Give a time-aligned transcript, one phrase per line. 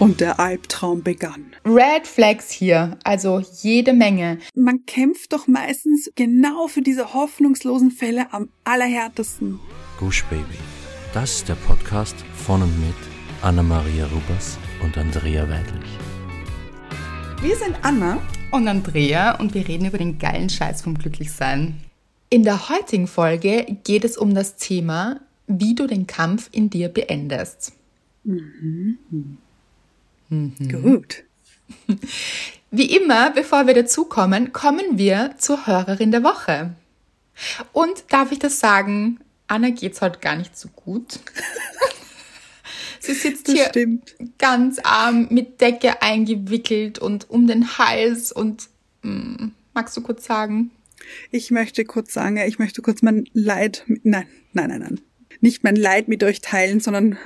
[0.00, 1.52] Und der Albtraum begann.
[1.62, 4.38] Red Flags hier, also jede Menge.
[4.54, 9.60] Man kämpft doch meistens genau für diese hoffnungslosen Fälle am allerhärtesten.
[9.98, 10.56] Gush Baby.
[11.12, 12.96] Das ist der Podcast von und mit
[13.42, 15.90] Anna-Maria Rubers und Andrea Weidlich.
[17.42, 21.78] Wir sind Anna und Andrea und wir reden über den geilen Scheiß vom Glücklichsein.
[22.30, 26.88] In der heutigen Folge geht es um das Thema, wie du den Kampf in dir
[26.88, 27.74] beendest.
[28.24, 28.96] Mhm.
[30.30, 30.82] Mhm.
[30.82, 31.24] Gut.
[32.70, 36.74] Wie immer, bevor wir dazukommen, kommen wir zur Hörerin der Woche.
[37.72, 41.18] Und darf ich das sagen, Anna geht's heute gar nicht so gut.
[43.00, 44.14] Sie sitzt das hier stimmt.
[44.38, 48.68] ganz arm mit Decke eingewickelt und um den Hals und
[49.02, 50.70] mh, mm, magst du kurz sagen?
[51.30, 55.00] Ich möchte kurz sagen, ich möchte kurz mein Leid, nein, nein, nein, nein,
[55.40, 57.18] nicht mein Leid mit euch teilen, sondern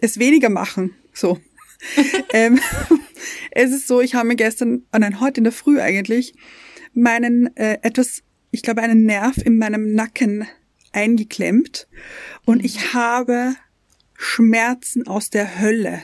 [0.00, 0.94] es weniger machen.
[1.12, 1.38] So.
[2.32, 2.60] ähm,
[3.50, 6.34] es ist so, ich habe mir gestern, oh nein, heute in der Früh eigentlich,
[6.94, 10.46] meinen äh, etwas, ich glaube, einen Nerv in meinem Nacken
[10.92, 11.88] eingeklemmt
[12.44, 12.94] und ich mhm.
[12.94, 13.54] habe
[14.14, 16.02] Schmerzen aus der Hölle.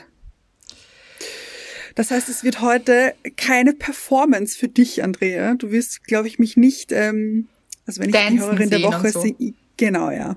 [1.95, 5.55] Das heißt, es wird heute keine Performance für dich, Andrea.
[5.55, 7.47] Du wirst, glaube ich, mich nicht, ähm,
[7.85, 9.21] also wenn ich Dancen die Hörerin der Woche so.
[9.21, 10.35] sehe, genau, ja.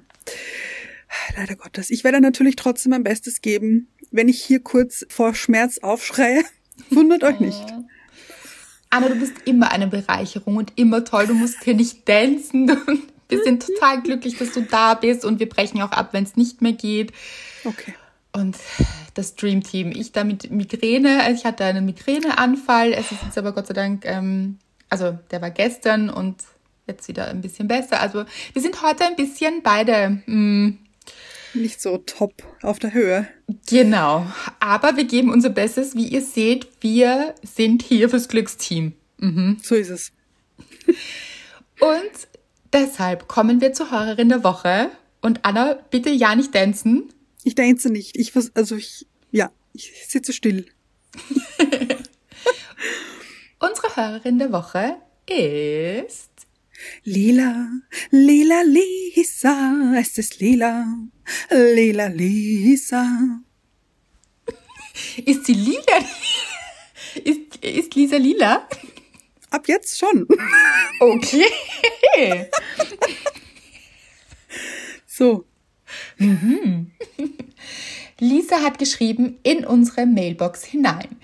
[1.37, 1.91] Leider Gottes.
[1.91, 3.89] Ich werde natürlich trotzdem mein Bestes geben.
[4.11, 6.43] Wenn ich hier kurz vor Schmerz aufschreie,
[6.91, 7.65] wundert euch nicht.
[8.91, 11.27] Anna, du bist immer eine Bereicherung und immer toll.
[11.27, 12.69] Du musst hier nicht dancen.
[13.29, 16.37] Wir sind total glücklich, dass du da bist und wir brechen auch ab, wenn es
[16.37, 17.13] nicht mehr geht.
[17.63, 17.93] Okay.
[18.33, 18.57] Und
[19.13, 19.91] das Dream Team.
[19.91, 21.31] Ich da mit Migräne.
[21.35, 22.95] Ich hatte einen Migräneanfall.
[22.95, 24.57] Es ist jetzt aber Gott sei Dank, ähm,
[24.89, 26.37] also der war gestern und
[26.87, 28.01] jetzt wieder ein bisschen besser.
[28.01, 30.79] Also wir sind heute ein bisschen beide mh, mm,
[31.55, 33.29] nicht so top auf der Höhe.
[33.69, 34.27] Genau.
[34.61, 35.95] Aber wir geben unser Bestes.
[35.95, 38.93] Wie ihr seht, wir sind hier fürs Glücksteam.
[39.19, 39.59] Mhm.
[39.63, 40.13] So ist es.
[41.81, 42.29] Und
[42.73, 44.91] deshalb kommen wir zur Hörerin der Woche.
[45.21, 47.13] Und Anna, bitte ja nicht tanzen.
[47.45, 48.17] Ich dance nicht.
[48.17, 50.67] Ich also ich, ja, ich sitze still.
[53.61, 56.38] Unsere Hörerin der Woche ist
[57.05, 57.71] Lila,
[58.11, 60.87] lila Lisa, es ist lila,
[61.51, 63.41] lila Lisa.
[65.25, 65.99] Ist sie lila?
[67.25, 68.69] Ist, ist Lisa lila?
[69.51, 70.27] Ab jetzt schon.
[71.01, 71.47] Okay.
[75.07, 75.45] so.
[76.19, 76.91] Mhm.
[78.19, 81.21] Lisa hat geschrieben in unsere Mailbox hinein.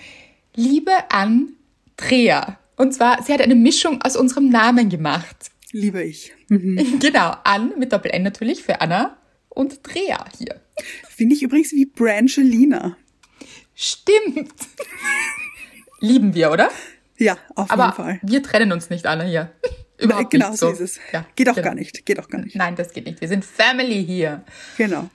[0.55, 2.59] Liebe Andrea.
[2.77, 5.51] Und zwar, sie hat eine Mischung aus unserem Namen gemacht.
[5.73, 6.33] Liebe ich.
[6.49, 6.99] Mhm.
[7.01, 9.17] Genau, An mit Doppel-N natürlich für Anna
[9.49, 10.61] und Drea hier.
[11.09, 12.99] Finde ich übrigens wie Brangelina.
[13.75, 14.53] Stimmt.
[16.01, 16.71] Lieben wir, oder?
[17.17, 18.21] Ja, auf Aber jeden Fall.
[18.23, 19.53] wir trennen uns nicht, Anna, hier.
[19.99, 20.67] Überhaupt genau nicht so.
[20.67, 21.01] so ist es.
[21.13, 21.69] Ja, geht auch genau.
[21.69, 22.05] gar nicht.
[22.05, 22.57] Geht auch gar nicht.
[22.57, 23.21] Nein, das geht nicht.
[23.23, 24.45] Wir sind Family hier.
[24.77, 25.09] Genau.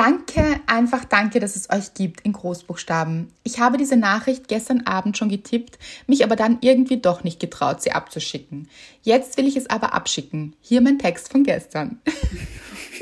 [0.00, 3.30] Danke, einfach danke, dass es euch gibt in Großbuchstaben.
[3.42, 7.82] Ich habe diese Nachricht gestern Abend schon getippt, mich aber dann irgendwie doch nicht getraut,
[7.82, 8.70] sie abzuschicken.
[9.02, 10.56] Jetzt will ich es aber abschicken.
[10.62, 12.00] Hier mein Text von gestern.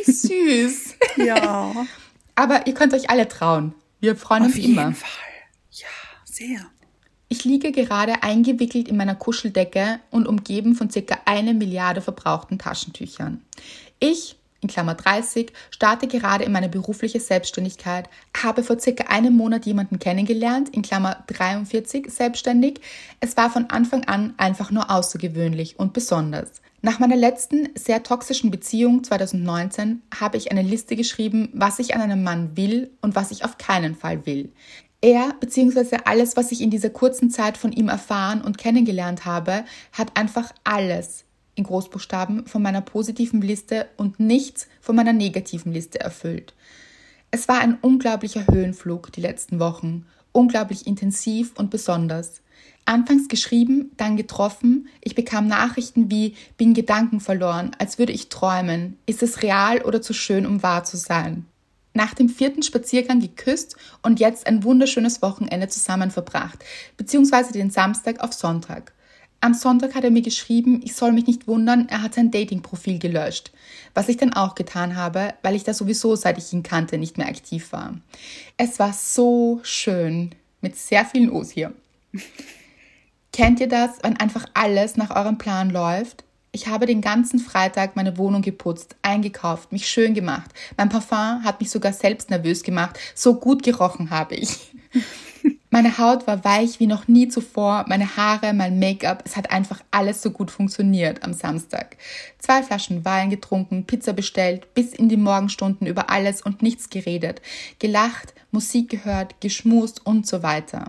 [0.07, 0.97] Süß.
[1.25, 1.87] ja.
[2.35, 3.77] aber ihr könnt euch alle trauen.
[4.01, 4.89] Wir freuen Auf uns immer.
[4.89, 5.11] Auf jeden Fall.
[5.71, 5.87] Ja,
[6.25, 6.67] sehr.
[7.29, 13.45] Ich liege gerade eingewickelt in meiner Kuscheldecke und umgeben von circa eine Milliarde verbrauchten Taschentüchern.
[14.01, 19.67] Ich in Klammer 30, starte gerade in meine berufliche Selbstständigkeit, habe vor circa einem Monat
[19.67, 22.81] jemanden kennengelernt, in Klammer 43 selbstständig.
[23.21, 26.51] Es war von Anfang an einfach nur außergewöhnlich und besonders.
[26.81, 32.03] Nach meiner letzten sehr toxischen Beziehung 2019 habe ich eine Liste geschrieben, was ich an
[32.03, 34.53] einem Mann will und was ich auf keinen Fall will.
[35.01, 35.99] Er bzw.
[36.05, 40.53] alles, was ich in dieser kurzen Zeit von ihm erfahren und kennengelernt habe, hat einfach
[40.65, 41.25] alles
[41.59, 46.55] in Großbuchstaben von meiner positiven Liste und nichts von meiner negativen Liste erfüllt.
[47.31, 52.41] Es war ein unglaublicher Höhenflug die letzten Wochen, unglaublich intensiv und besonders.
[52.87, 58.97] Anfangs geschrieben, dann getroffen, ich bekam Nachrichten wie bin Gedanken verloren, als würde ich träumen,
[59.05, 61.45] ist es real oder zu schön, um wahr zu sein.
[61.93, 66.65] Nach dem vierten Spaziergang geküsst und jetzt ein wunderschönes Wochenende zusammen verbracht,
[66.97, 68.93] beziehungsweise den Samstag auf Sonntag.
[69.41, 72.99] Am Sonntag hat er mir geschrieben, ich soll mich nicht wundern, er hat sein Dating-Profil
[72.99, 73.53] gelöscht.
[73.95, 77.19] Was ich dann auch getan habe, weil ich da sowieso, seit ich ihn kannte, nicht
[77.19, 77.95] mehr aktiv war.
[78.57, 80.35] Es war so schön.
[80.61, 81.73] Mit sehr vielen O's hier.
[83.33, 86.25] Kennt ihr das, wenn einfach alles nach eurem Plan läuft?
[86.51, 90.51] Ich habe den ganzen Freitag meine Wohnung geputzt, eingekauft, mich schön gemacht.
[90.77, 92.99] Mein Parfum hat mich sogar selbst nervös gemacht.
[93.15, 94.73] So gut gerochen habe ich.
[95.71, 99.83] Meine Haut war weich wie noch nie zuvor, meine Haare, mein Make-up, es hat einfach
[99.91, 101.99] alles so gut funktioniert am Samstag.
[102.39, 107.43] Zwei Flaschen Wein getrunken, Pizza bestellt, bis in die Morgenstunden über alles und nichts geredet,
[107.79, 110.89] gelacht, Musik gehört, geschmust und so weiter.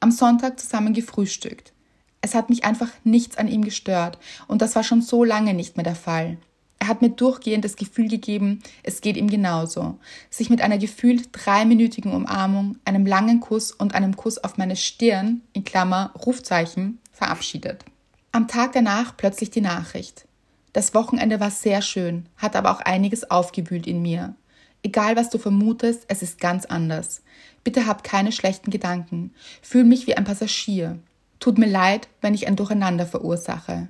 [0.00, 1.72] Am Sonntag zusammen gefrühstückt.
[2.20, 4.18] Es hat mich einfach nichts an ihm gestört
[4.48, 6.36] und das war schon so lange nicht mehr der Fall.
[6.80, 9.98] Er hat mir durchgehend das Gefühl gegeben, es geht ihm genauso.
[10.30, 15.42] Sich mit einer gefühlt dreiminütigen Umarmung, einem langen Kuss und einem Kuss auf meine Stirn,
[15.52, 17.84] in Klammer Rufzeichen, verabschiedet.
[18.32, 20.24] Am Tag danach plötzlich die Nachricht.
[20.72, 24.34] Das Wochenende war sehr schön, hat aber auch einiges aufgewühlt in mir.
[24.82, 27.20] Egal was du vermutest, es ist ganz anders.
[27.62, 29.34] Bitte hab keine schlechten Gedanken.
[29.60, 30.98] Fühl mich wie ein Passagier.
[31.40, 33.88] Tut mir leid, wenn ich ein Durcheinander verursache.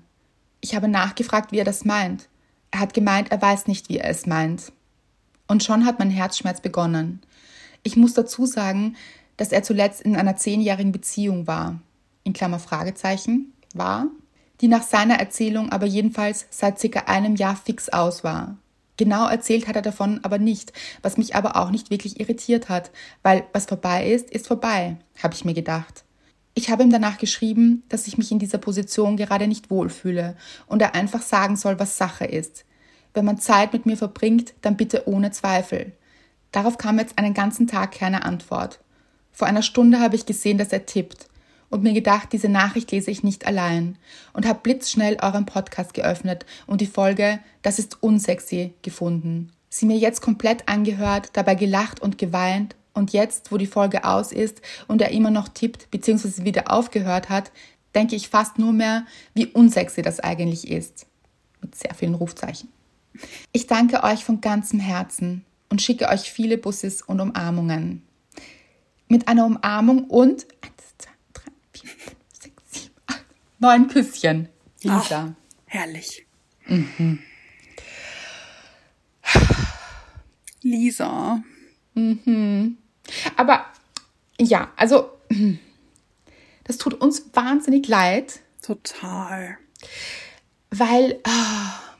[0.60, 2.29] Ich habe nachgefragt, wie er das meint.
[2.70, 4.72] Er hat gemeint, er weiß nicht, wie er es meint.
[5.46, 7.20] Und schon hat mein Herzschmerz begonnen.
[7.82, 8.96] Ich muss dazu sagen,
[9.36, 11.80] dass er zuletzt in einer zehnjährigen Beziehung war.
[12.22, 14.06] In Klammer Fragezeichen, war,
[14.60, 18.56] die nach seiner Erzählung aber jedenfalls seit circa einem Jahr fix aus war.
[18.96, 22.90] Genau erzählt hat er davon aber nicht, was mich aber auch nicht wirklich irritiert hat,
[23.22, 26.04] weil was vorbei ist, ist vorbei, habe ich mir gedacht.
[26.54, 30.36] Ich habe ihm danach geschrieben, dass ich mich in dieser Position gerade nicht wohlfühle
[30.66, 32.64] und er einfach sagen soll, was Sache ist.
[33.14, 35.92] Wenn man Zeit mit mir verbringt, dann bitte ohne Zweifel.
[36.52, 38.80] Darauf kam jetzt einen ganzen Tag keine Antwort.
[39.32, 41.28] Vor einer Stunde habe ich gesehen, dass er tippt
[41.70, 43.96] und mir gedacht, diese Nachricht lese ich nicht allein
[44.32, 49.52] und habe blitzschnell euren Podcast geöffnet und die Folge Das ist unsexy gefunden.
[49.68, 54.32] Sie mir jetzt komplett angehört, dabei gelacht und geweint und jetzt, wo die Folge aus
[54.32, 56.44] ist und er immer noch tippt bzw.
[56.44, 57.52] wieder aufgehört hat,
[57.94, 61.06] denke ich fast nur mehr, wie unsexy das eigentlich ist.
[61.60, 62.68] Mit sehr vielen Rufzeichen.
[63.52, 68.02] Ich danke euch von ganzem Herzen und schicke euch viele Busses und Umarmungen.
[69.08, 73.24] Mit einer Umarmung und 1, 2, 3, 4, 5, 6, 7, 8,
[73.58, 74.48] 9 Küsschen.
[74.82, 75.34] Lisa.
[75.66, 76.26] Herrlich.
[76.66, 77.18] Mhm.
[80.62, 81.42] Lisa.
[82.00, 82.76] Mhm.
[83.36, 83.66] Aber
[84.40, 85.10] ja, also
[86.64, 88.40] das tut uns wahnsinnig leid.
[88.62, 89.56] Total.
[90.70, 91.90] Weil oh,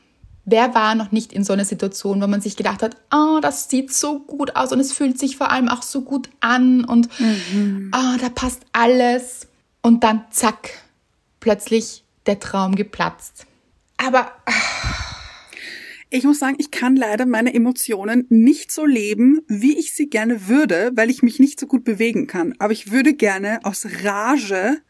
[0.45, 3.69] wer war noch nicht in so einer Situation, wo man sich gedacht hat, oh, das
[3.69, 7.09] sieht so gut aus und es fühlt sich vor allem auch so gut an und
[7.19, 7.91] mhm.
[7.93, 9.47] oh, da passt alles.
[9.83, 10.69] Und dann zack,
[11.39, 13.47] plötzlich der Traum geplatzt.
[13.97, 14.31] Aber
[16.13, 20.49] ich muss sagen, ich kann leider meine Emotionen nicht so leben, wie ich sie gerne
[20.49, 22.53] würde, weil ich mich nicht so gut bewegen kann.
[22.59, 24.81] Aber ich würde gerne aus Rage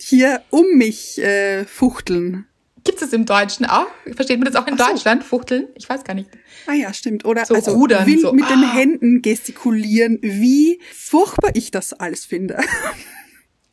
[0.00, 2.46] hier um mich äh, fuchteln.
[2.84, 3.88] Gibt es im Deutschen auch?
[4.14, 5.22] Versteht man das auch in Ach Deutschland?
[5.24, 5.28] So.
[5.28, 5.66] Fuchteln?
[5.74, 6.30] Ich weiß gar nicht.
[6.68, 7.24] Ah ja, stimmt.
[7.24, 8.32] Oder so also rudern, wild so.
[8.32, 8.48] mit ah.
[8.48, 12.58] den Händen gestikulieren, wie furchtbar ich das alles finde.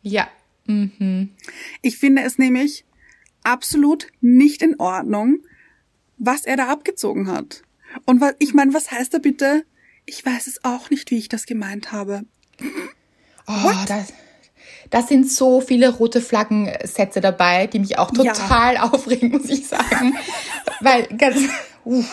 [0.02, 0.28] Ja.
[0.68, 1.30] Mhm.
[1.82, 2.86] Ich finde es nämlich
[3.44, 5.40] absolut nicht in Ordnung,
[6.18, 7.64] was er da abgezogen hat.
[8.06, 9.66] Und was, ich meine, was heißt da bitte?
[10.06, 12.24] Ich weiß es auch nicht, wie ich das gemeint habe.
[13.48, 14.14] Oh, das,
[14.90, 18.84] das sind so viele rote Flaggensätze dabei, die mich auch total ja.
[18.92, 20.16] aufregen, muss ich sagen.
[20.82, 21.38] Weil ganz,
[21.86, 22.04] uh,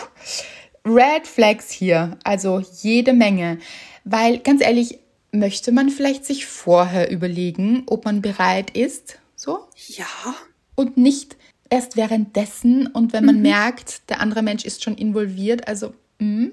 [0.85, 3.59] Red Flags hier, also jede Menge.
[4.03, 4.99] Weil ganz ehrlich,
[5.31, 9.59] möchte man vielleicht sich vorher überlegen, ob man bereit ist, so?
[9.87, 10.05] Ja.
[10.75, 11.37] Und nicht
[11.73, 13.41] erst währenddessen und wenn man mhm.
[13.41, 15.67] merkt, der andere Mensch ist schon involviert.
[15.67, 16.51] Also, mh.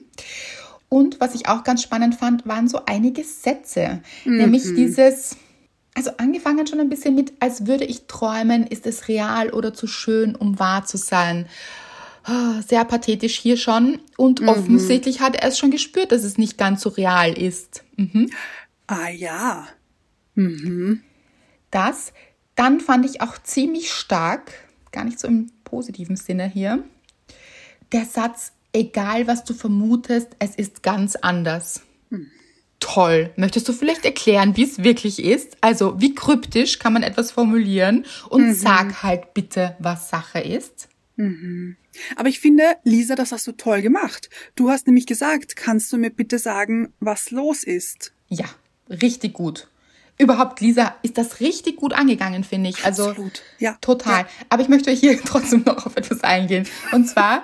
[0.89, 4.01] und was ich auch ganz spannend fand, waren so einige Sätze.
[4.25, 4.39] Mhm.
[4.39, 5.37] Nämlich dieses,
[5.95, 9.87] also angefangen schon ein bisschen mit, als würde ich träumen, ist es real oder zu
[9.87, 11.45] schön, um wahr zu sein.
[12.25, 13.99] Ah, sehr pathetisch hier schon.
[14.17, 14.49] Und mhm.
[14.49, 17.85] offensichtlich hat er es schon gespürt, dass es nicht ganz so real ist.
[17.97, 18.31] Mhm.
[18.87, 19.69] Ah ja.
[20.35, 21.03] Mhm.
[21.71, 22.15] Das.
[22.57, 24.53] Dann fand ich auch ziemlich stark,
[24.93, 26.85] gar nicht so im positiven Sinne hier.
[27.93, 31.83] Der Satz, egal was du vermutest, es ist ganz anders.
[32.11, 32.31] Hm.
[32.79, 33.31] Toll.
[33.37, 35.57] Möchtest du vielleicht erklären, wie es wirklich ist?
[35.61, 38.07] Also, wie kryptisch kann man etwas formulieren?
[38.29, 38.55] Und mhm.
[38.55, 40.89] sag halt bitte, was Sache ist.
[41.17, 41.77] Mhm.
[42.17, 44.31] Aber ich finde, Lisa, das hast du toll gemacht.
[44.55, 48.13] Du hast nämlich gesagt, kannst du mir bitte sagen, was los ist?
[48.29, 48.47] Ja,
[48.89, 49.70] richtig gut
[50.21, 52.85] überhaupt, Lisa, ist das richtig gut angegangen, finde ich.
[52.85, 53.43] Also Absolut.
[53.59, 53.77] Ja.
[53.81, 54.23] total.
[54.23, 54.29] Ja.
[54.49, 56.67] Aber ich möchte hier trotzdem noch auf etwas eingehen.
[56.93, 57.43] Und zwar,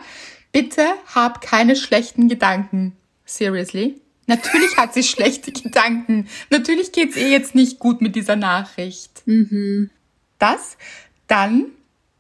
[0.53, 2.93] bitte hab keine schlechten Gedanken.
[3.25, 4.01] Seriously?
[4.27, 6.29] Natürlich hat sie schlechte Gedanken.
[6.51, 9.23] Natürlich geht's ihr jetzt nicht gut mit dieser Nachricht.
[9.27, 9.91] Mhm.
[10.39, 10.77] Das,
[11.27, 11.67] dann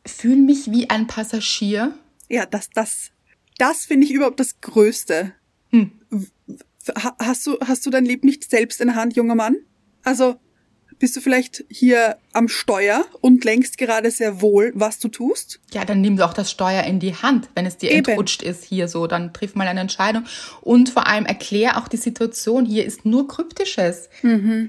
[0.06, 1.94] fühl mich wie ein Passagier.
[2.28, 3.10] Ja, das, das,
[3.58, 5.32] das finde ich überhaupt das Größte.
[5.70, 5.92] Hm.
[7.18, 9.56] Hast du, hast du dein Leben nicht selbst in der Hand, junger Mann?
[10.04, 10.38] Also,
[10.98, 15.60] Bist du vielleicht hier am Steuer und lenkst gerade sehr wohl, was du tust?
[15.70, 18.06] Ja, dann nimm doch das Steuer in die Hand, wenn es dir Eben.
[18.06, 19.06] entrutscht ist hier so.
[19.06, 20.24] Dann triff mal eine Entscheidung.
[20.62, 22.64] Und vor allem erklär auch die Situation.
[22.64, 24.08] Hier ist nur Kryptisches.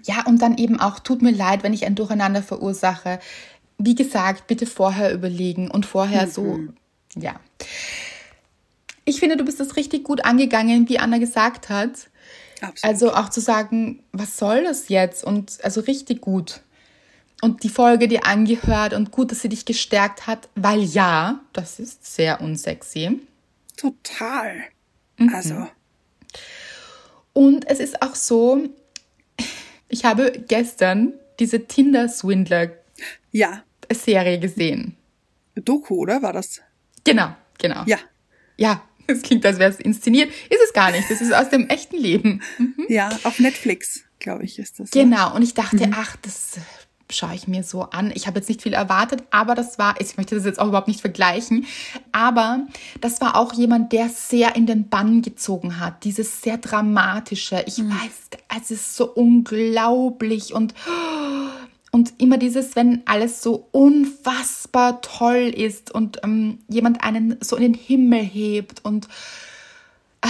[0.04, 3.20] Ja, und dann eben auch, tut mir leid, wenn ich ein Durcheinander verursache.
[3.78, 6.60] Wie gesagt, bitte vorher überlegen und vorher so,
[7.16, 7.40] ja.
[9.06, 12.10] Ich finde, du bist das richtig gut angegangen, wie Anna gesagt hat.
[12.62, 12.84] Absolut.
[12.84, 15.24] Also auch zu sagen, was soll das jetzt?
[15.24, 16.62] Und also richtig gut.
[17.42, 21.80] Und die Folge dir angehört und gut, dass sie dich gestärkt hat, weil ja, das
[21.80, 23.22] ist sehr unsexy.
[23.76, 24.64] Total.
[25.34, 25.68] Also,
[27.34, 28.68] Und es ist auch so,
[29.88, 32.74] ich habe gestern diese Tinder-Swindler-Serie
[33.32, 34.40] ja.
[34.40, 34.96] gesehen.
[35.56, 36.24] Doku, oder?
[36.24, 36.62] War das?
[37.04, 37.84] Genau, genau.
[37.86, 37.98] Ja.
[38.58, 38.82] Ja,
[39.18, 40.30] es klingt, als wäre es inszeniert.
[40.50, 41.10] Ist es gar nicht.
[41.10, 42.42] Das ist aus dem echten Leben.
[42.88, 44.92] Ja, auf Netflix, glaube ich, ist das.
[44.92, 46.60] Genau, und ich dachte, ach, das
[47.10, 48.12] schaue ich mir so an.
[48.16, 50.88] Ich habe jetzt nicht viel erwartet, aber das war, ich möchte das jetzt auch überhaupt
[50.88, 51.66] nicht vergleichen,
[52.12, 52.68] aber
[53.02, 56.04] das war auch jemand, der sehr in den Bann gezogen hat.
[56.04, 57.64] Dieses sehr dramatische.
[57.66, 60.74] Ich weiß, es ist so unglaublich und
[61.92, 67.64] und immer dieses, wenn alles so unfassbar toll ist und ähm, jemand einen so in
[67.64, 69.08] den Himmel hebt und
[70.22, 70.30] ah,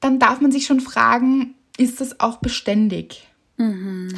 [0.00, 3.26] dann darf man sich schon fragen, ist das auch beständig?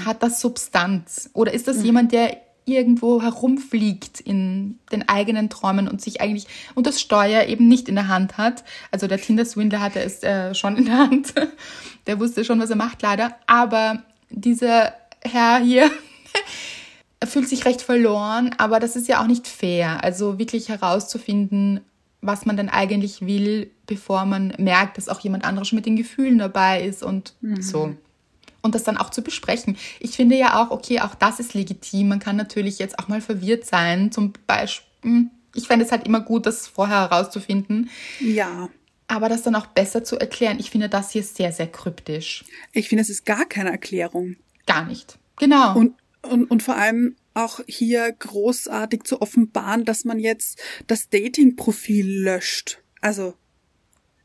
[0.05, 1.31] Hat das Substanz?
[1.33, 6.87] Oder ist das jemand, der irgendwo herumfliegt in den eigenen Träumen und sich eigentlich und
[6.87, 8.63] das Steuer eben nicht in der Hand hat?
[8.93, 11.35] Also der Tinder-Swindler hatte es äh, schon in der Hand.
[12.09, 13.37] Der wusste schon, was er macht, leider.
[13.47, 15.91] Aber dieser Herr hier er
[17.25, 20.03] fühlt sich recht verloren, aber das ist ja auch nicht fair.
[20.03, 21.81] Also wirklich herauszufinden,
[22.21, 25.97] was man denn eigentlich will, bevor man merkt, dass auch jemand anderes schon mit den
[25.97, 27.95] Gefühlen dabei ist und so.
[28.63, 29.77] Und das dann auch zu besprechen.
[29.99, 32.09] Ich finde ja auch, okay, auch das ist legitim.
[32.09, 34.13] Man kann natürlich jetzt auch mal verwirrt sein.
[34.13, 37.91] Zum Beispiel, ich fände es halt immer gut, das vorher herauszufinden.
[38.21, 38.69] Ja.
[39.09, 40.61] Aber das dann auch besser zu erklären.
[40.61, 42.45] Ich finde das hier sehr, sehr kryptisch.
[42.73, 44.37] Ich finde, es ist gar keine Erklärung.
[44.65, 45.19] Gar nicht.
[45.39, 45.77] Genau.
[45.77, 52.25] Und, und, und vor allem auch hier großartig zu offenbaren, dass man jetzt das Dating-Profil
[52.25, 52.79] löscht.
[53.01, 53.35] Also,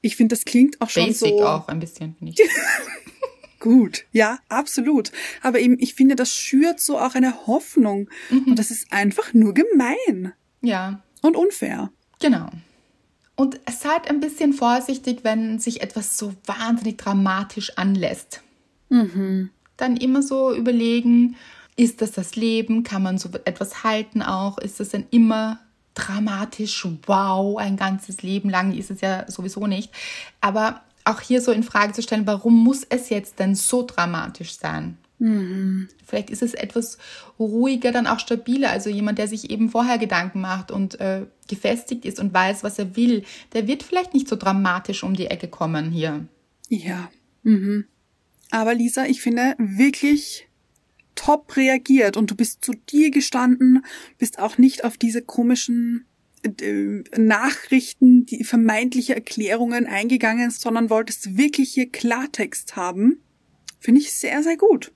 [0.01, 2.49] ich finde, das klingt auch schon Basic so auch ein bisschen, finde ich.
[3.59, 4.05] gut.
[4.11, 5.11] Ja, absolut.
[5.41, 8.09] Aber eben, ich finde, das schürt so auch eine Hoffnung.
[8.45, 11.91] Und das ist einfach nur gemein Ja, und unfair.
[12.19, 12.49] Genau.
[13.35, 18.41] Und seid ein bisschen vorsichtig, wenn sich etwas so wahnsinnig dramatisch anlässt.
[19.77, 21.35] Dann immer so überlegen,
[21.77, 22.83] ist das das Leben?
[22.83, 24.57] Kann man so etwas halten auch?
[24.57, 25.59] Ist das dann immer
[25.93, 26.85] dramatisch?
[27.05, 29.91] Wow, ein ganzes Leben lang ist es ja sowieso nicht.
[30.41, 34.57] Aber auch hier so in Frage zu stellen, warum muss es jetzt denn so dramatisch
[34.57, 34.97] sein?
[36.05, 36.97] Vielleicht ist es etwas
[37.39, 38.71] ruhiger, dann auch stabiler.
[38.71, 42.77] Also jemand, der sich eben vorher Gedanken macht und äh, gefestigt ist und weiß, was
[42.77, 46.25] er will, der wird vielleicht nicht so dramatisch um die Ecke kommen hier.
[46.69, 47.09] Ja.
[47.43, 47.85] Mhm.
[48.51, 50.46] Aber Lisa, ich finde wirklich
[51.17, 53.83] top reagiert und du bist zu dir gestanden,
[54.17, 56.05] bist auch nicht auf diese komischen
[56.43, 63.19] äh, Nachrichten, die vermeintliche Erklärungen eingegangen, sondern wolltest wirklich hier Klartext haben.
[63.79, 64.91] Finde ich sehr, sehr gut.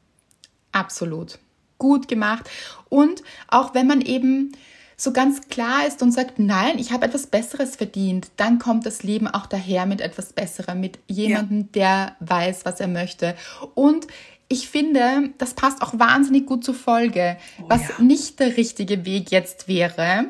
[0.72, 1.40] Absolut.
[1.78, 2.50] Gut gemacht.
[2.90, 4.54] Und auch wenn man eben
[5.01, 9.01] so ganz klar ist und sagt, nein, ich habe etwas Besseres verdient, dann kommt das
[9.01, 13.36] Leben auch daher mit etwas Besserem, mit jemandem, der weiß, was er möchte.
[13.74, 14.06] Und
[14.51, 17.38] ich finde, das passt auch wahnsinnig gut zur Folge.
[17.67, 18.03] was ja.
[18.03, 20.25] nicht der richtige Weg jetzt wäre,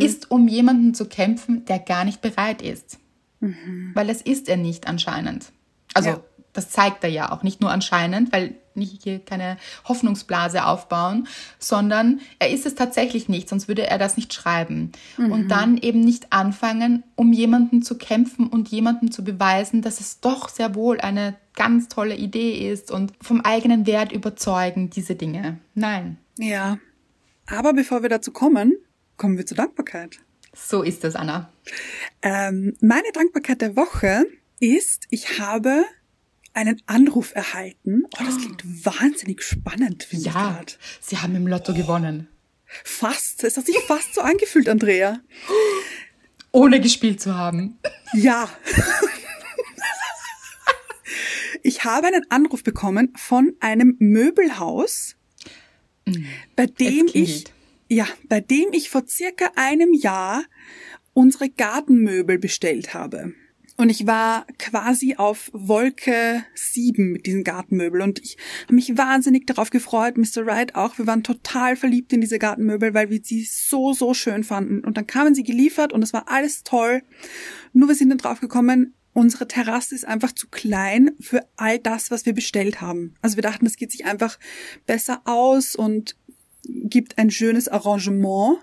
[0.00, 2.98] ist, um jemanden zu kämpfen, der gar nicht bereit ist.
[3.94, 5.50] Weil das ist er nicht anscheinend.
[5.94, 6.20] Also Ja.
[6.52, 12.20] das zeigt er ja auch, nicht nur anscheinend, weil nicht hier keine Hoffnungsblase aufbauen, sondern
[12.38, 14.92] er ist es tatsächlich nicht, sonst würde er das nicht schreiben.
[15.16, 20.20] Und dann eben nicht anfangen, um jemanden zu kämpfen und jemanden zu beweisen, dass es
[20.20, 25.58] doch sehr wohl eine ganz tolle Idee ist und vom eigenen Wert überzeugen, diese Dinge.
[25.74, 26.78] Nein, Ja.
[27.46, 28.72] Aber bevor wir dazu kommen,
[29.16, 30.18] kommen wir zur Dankbarkeit.
[30.54, 31.52] so ist es, Anna.
[32.22, 34.24] Ähm, meine Dankbarkeit der Woche
[34.60, 35.84] ist, ich habe
[36.54, 38.04] einen Anruf erhalten.
[38.04, 40.72] Oh, das klingt wahnsinnig spannend, finde ich Ja, gerade.
[41.00, 42.28] Sie haben im Lotto gewonnen.
[42.84, 43.44] Fast.
[43.44, 45.20] Es hat sich fast so angefühlt, Andrea.
[46.52, 47.78] Ohne gespielt zu haben.
[48.14, 48.48] Ja.
[51.62, 55.14] Ich habe einen Anruf bekommen von einem Möbelhaus,
[56.56, 57.44] bei dem ich,
[57.88, 60.44] ja, bei dem ich vor circa einem Jahr
[61.14, 63.34] unsere Gartenmöbel bestellt habe.
[63.82, 69.44] Und ich war quasi auf Wolke 7 mit diesen Gartenmöbel und ich habe mich wahnsinnig
[69.44, 70.46] darauf gefreut, Mr.
[70.46, 70.98] Wright auch.
[70.98, 74.84] Wir waren total verliebt in diese Gartenmöbel, weil wir sie so, so schön fanden.
[74.84, 77.02] Und dann kamen sie geliefert und es war alles toll.
[77.72, 82.12] Nur wir sind dann drauf gekommen, unsere Terrasse ist einfach zu klein für all das,
[82.12, 83.16] was wir bestellt haben.
[83.20, 84.38] Also wir dachten, das geht sich einfach
[84.86, 86.14] besser aus und
[86.68, 88.58] gibt ein schönes Arrangement.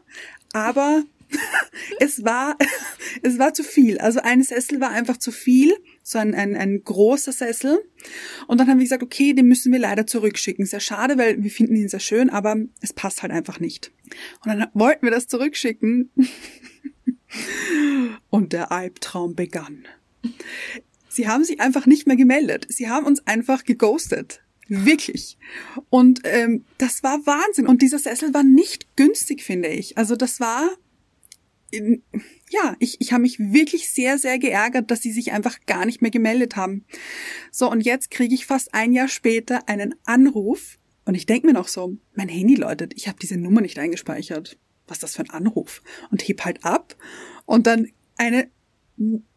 [0.53, 1.03] Aber
[1.99, 2.57] es war,
[3.21, 3.97] es war zu viel.
[3.99, 7.79] Also ein Sessel war einfach zu viel, so ein, ein, ein großer Sessel.
[8.47, 10.65] Und dann haben wir gesagt, okay, den müssen wir leider zurückschicken.
[10.65, 13.91] Sehr schade, weil wir finden ihn sehr schön, aber es passt halt einfach nicht.
[14.43, 16.11] Und dann wollten wir das zurückschicken.
[18.29, 19.85] Und der Albtraum begann.
[21.09, 22.65] Sie haben sich einfach nicht mehr gemeldet.
[22.69, 24.41] Sie haben uns einfach geghostet.
[24.67, 25.37] Wirklich.
[25.89, 27.67] Und ähm, das war Wahnsinn.
[27.67, 29.97] Und dieser Sessel war nicht günstig, finde ich.
[29.97, 30.69] Also das war
[32.49, 36.01] ja, ich, ich habe mich wirklich sehr, sehr geärgert, dass sie sich einfach gar nicht
[36.01, 36.85] mehr gemeldet haben.
[37.51, 41.53] So, und jetzt kriege ich fast ein Jahr später einen Anruf und ich denke mir
[41.53, 44.59] noch so, mein Handy läutet, ich habe diese Nummer nicht eingespeichert.
[44.87, 45.81] Was ist das für ein Anruf?
[46.11, 46.95] Und heb halt ab
[47.45, 48.49] und dann eine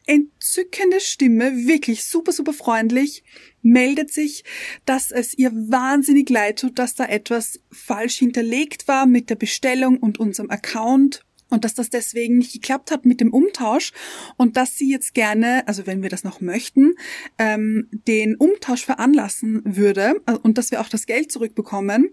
[0.07, 3.23] entzückende Stimme, wirklich super, super freundlich,
[3.63, 4.45] meldet sich,
[4.85, 9.99] dass es ihr wahnsinnig leid tut, dass da etwas falsch hinterlegt war mit der Bestellung
[9.99, 13.93] und unserem Account und dass das deswegen nicht geklappt hat mit dem Umtausch
[14.37, 16.95] und dass sie jetzt gerne, also wenn wir das noch möchten,
[17.39, 22.11] ähm, den Umtausch veranlassen würde äh, und dass wir auch das Geld zurückbekommen.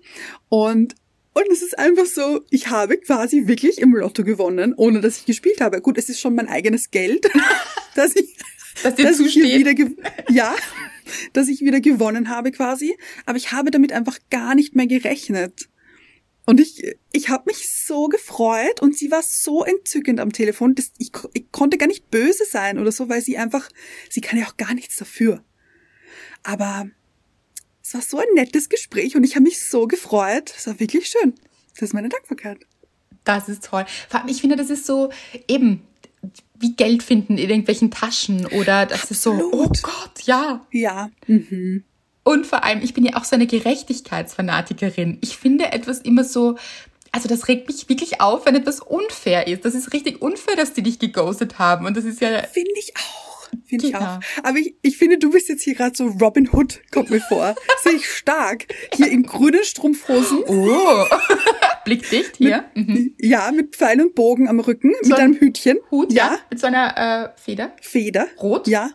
[0.50, 0.96] Und
[1.34, 5.26] und es ist einfach so, ich habe quasi wirklich im Lotto gewonnen, ohne dass ich
[5.26, 5.80] gespielt habe.
[5.80, 7.30] Gut, es ist schon mein eigenes Geld,
[7.96, 8.36] dass ich,
[8.84, 9.74] dass dir dass ich wieder,
[10.30, 10.54] ja,
[11.32, 12.98] dass ich wieder gewonnen habe quasi.
[13.26, 15.70] Aber ich habe damit einfach gar nicht mehr gerechnet.
[16.50, 20.74] Und ich, ich habe mich so gefreut und sie war so entzückend am Telefon.
[20.74, 23.70] dass ich, ich konnte gar nicht böse sein oder so, weil sie einfach,
[24.10, 25.44] sie kann ja auch gar nichts dafür.
[26.42, 26.90] Aber
[27.84, 30.52] es war so ein nettes Gespräch und ich habe mich so gefreut.
[30.58, 31.36] Es war wirklich schön.
[31.74, 32.66] Das ist meine Dankbarkeit.
[33.26, 33.86] Das ist toll.
[34.26, 35.12] Ich finde, das ist so
[35.48, 35.84] eben
[36.56, 39.40] wie Geld finden in irgendwelchen Taschen oder das Absolut.
[39.40, 40.66] ist so, oh Gott, ja.
[40.72, 41.12] Ja.
[41.28, 41.84] Mhm.
[42.24, 45.18] Und vor allem, ich bin ja auch so eine Gerechtigkeitsfanatikerin.
[45.22, 46.58] Ich finde etwas immer so,
[47.12, 49.66] also das regt mich wirklich auf, wenn etwas unfair ist.
[49.66, 51.86] Das ist richtig unfair, dass die dich geghostet haben.
[51.86, 52.44] Und das ist ja.
[52.44, 53.30] Finde ich auch.
[53.66, 54.20] Finde ich auch.
[54.44, 57.56] Aber ich, ich finde, du bist jetzt hier gerade so Robin Hood, kommt mir vor.
[57.84, 58.68] Sehe ich stark.
[58.94, 60.44] Hier in grünen Strumpfhosen.
[60.46, 61.06] Oh.
[61.86, 62.66] Blickdicht hier.
[62.76, 63.16] Mit, mhm.
[63.18, 65.80] Ja, mit Pfeil und Bogen am Rücken, so mit einem Hütchen.
[65.90, 66.34] Hut, ja.
[66.34, 66.40] ja.
[66.50, 67.72] Mit so einer äh, Feder.
[67.82, 68.28] Feder.
[68.40, 68.68] Rot.
[68.68, 68.92] Ja.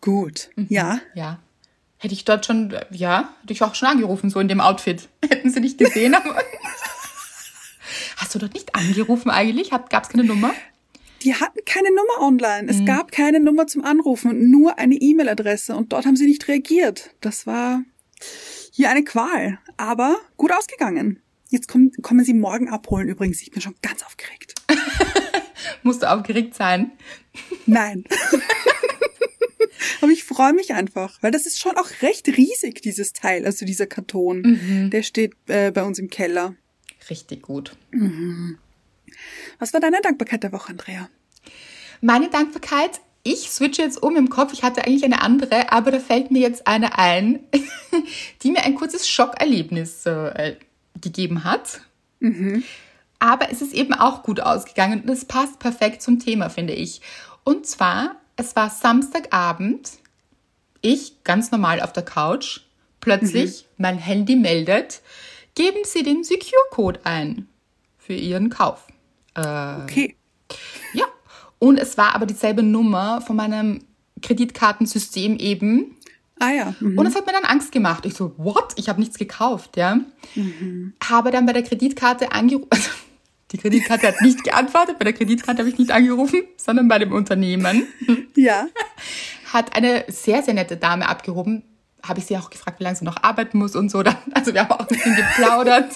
[0.00, 0.50] Gut.
[0.56, 0.66] Mhm.
[0.68, 1.00] Ja.
[1.14, 1.38] Ja.
[1.98, 5.08] Hätte ich dort schon, ja, hätte ich auch schon angerufen, so in dem Outfit.
[5.28, 6.36] Hätten sie nicht gesehen, aber.
[8.16, 9.70] Hast du dort nicht angerufen eigentlich?
[9.70, 10.52] Gab es keine Nummer?
[11.22, 12.68] Die hatten keine Nummer online.
[12.68, 12.86] Es mhm.
[12.86, 17.10] gab keine Nummer zum Anrufen, nur eine E-Mail-Adresse und dort haben sie nicht reagiert.
[17.20, 17.82] Das war
[18.72, 21.20] hier eine Qual, aber gut ausgegangen.
[21.50, 23.42] Jetzt kommen, kommen sie morgen abholen übrigens.
[23.42, 24.54] Ich bin schon ganz aufgeregt.
[25.82, 26.92] Musst du aufgeregt sein?
[27.66, 28.04] Nein.
[30.00, 33.64] Aber ich freue mich einfach, weil das ist schon auch recht riesig, dieses Teil, also
[33.64, 34.42] dieser Karton.
[34.42, 34.90] Mhm.
[34.90, 36.54] Der steht äh, bei uns im Keller.
[37.10, 37.76] Richtig gut.
[37.90, 38.58] Mhm.
[39.58, 41.08] Was war deine Dankbarkeit der Woche, Andrea?
[42.00, 44.52] Meine Dankbarkeit, ich switche jetzt um im Kopf.
[44.52, 47.40] Ich hatte eigentlich eine andere, aber da fällt mir jetzt eine ein,
[48.42, 50.56] die mir ein kurzes Schockerlebnis äh,
[51.00, 51.80] gegeben hat.
[52.20, 52.62] Mhm.
[53.18, 57.00] Aber es ist eben auch gut ausgegangen und es passt perfekt zum Thema, finde ich.
[57.42, 59.90] Und zwar es war Samstagabend,
[60.80, 62.60] ich ganz normal auf der Couch,
[63.00, 63.82] plötzlich mhm.
[63.82, 65.02] mein Handy meldet,
[65.54, 67.48] geben Sie den Secure-Code ein
[67.98, 68.86] für Ihren Kauf.
[69.34, 70.16] Äh, okay.
[70.92, 71.04] Ja,
[71.58, 73.84] und es war aber dieselbe Nummer von meinem
[74.22, 75.96] Kreditkartensystem eben.
[76.38, 76.74] Ah ja.
[76.78, 76.96] Mhm.
[76.96, 78.06] Und es hat mir dann Angst gemacht.
[78.06, 78.72] Ich so, what?
[78.76, 79.98] Ich habe nichts gekauft, ja.
[80.36, 80.94] Mhm.
[81.02, 82.68] Habe dann bei der Kreditkarte angerufen.
[83.52, 84.98] Die Kreditkarte hat nicht geantwortet.
[84.98, 87.86] Bei der Kreditkarte habe ich nicht angerufen, sondern bei dem Unternehmen.
[88.36, 88.68] Ja.
[89.52, 91.62] Hat eine sehr, sehr nette Dame abgehoben.
[92.02, 94.04] Habe ich sie auch gefragt, wie lange sie noch arbeiten muss und so.
[94.32, 95.90] Also wir haben auch ein bisschen geplaudert.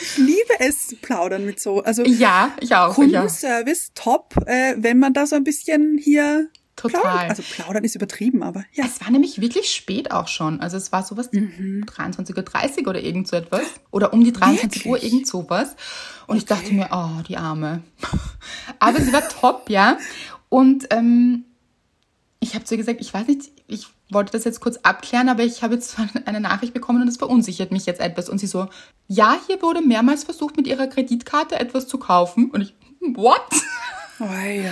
[0.00, 1.82] Ich liebe es zu plaudern mit so.
[1.82, 2.94] Also ja, ich auch.
[2.94, 4.02] Kundenservice ja.
[4.02, 7.00] top, äh, wenn man da so ein bisschen hier Total.
[7.00, 7.30] Plaudern.
[7.30, 8.84] Also plaudern ist übertrieben, aber ja.
[8.84, 10.60] Es war nämlich wirklich spät auch schon.
[10.60, 11.84] Also es war sowas mhm.
[11.86, 13.62] 23.30 Uhr oder irgend so etwas.
[13.90, 14.86] Oder um die 23 wirklich?
[14.86, 15.76] Uhr, irgend sowas.
[16.26, 16.38] Und okay.
[16.38, 17.82] ich dachte mir, oh, die Arme.
[18.80, 19.98] aber sie war top, ja.
[20.48, 21.44] Und ähm,
[22.40, 25.44] ich habe zu ihr gesagt, ich weiß nicht, ich wollte das jetzt kurz abklären, aber
[25.44, 28.28] ich habe jetzt eine Nachricht bekommen und das verunsichert mich jetzt etwas.
[28.28, 28.68] Und sie so,
[29.06, 32.50] ja, hier wurde mehrmals versucht, mit ihrer Kreditkarte etwas zu kaufen.
[32.50, 32.74] Und ich,
[33.14, 33.40] what?
[34.20, 34.64] Oi.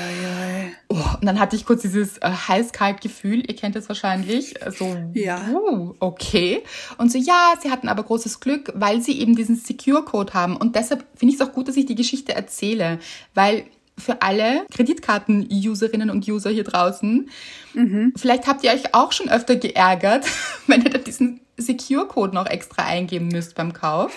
[0.89, 5.49] Oh, und dann hatte ich kurz dieses äh, heiß-kalt-Gefühl, ihr kennt es wahrscheinlich, so, Ja.
[5.51, 6.63] uh, okay.
[6.99, 10.57] Und so, ja, sie hatten aber großes Glück, weil sie eben diesen Secure-Code haben.
[10.57, 13.01] Und deshalb finde ich es auch gut, dass ich die Geschichte erzähle,
[13.35, 13.65] weil
[13.99, 17.29] für alle Kreditkarten-Userinnen und User hier draußen,
[18.17, 20.25] vielleicht habt ihr euch auch schon öfter geärgert,
[20.67, 24.13] wenn ihr dann diesen Secure-Code noch extra eingeben müsst beim Kauf.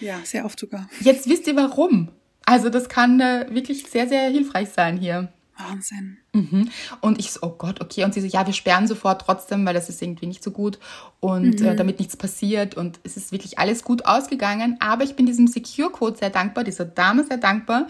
[0.00, 0.88] Ja, sehr oft sogar.
[1.00, 2.08] Jetzt wisst ihr warum.
[2.50, 5.28] Also das kann äh, wirklich sehr, sehr hilfreich sein hier.
[5.56, 6.16] Wahnsinn.
[6.32, 6.68] Mhm.
[7.00, 8.02] Und ich so, oh Gott, okay.
[8.04, 10.78] Und sie so, ja, wir sperren sofort trotzdem, weil das ist irgendwie nicht so gut
[11.20, 12.76] und äh, damit nichts passiert.
[12.76, 14.76] Und es ist wirklich alles gut ausgegangen.
[14.80, 17.86] Aber ich bin diesem Secure-Code sehr dankbar, dieser Dame sehr dankbar.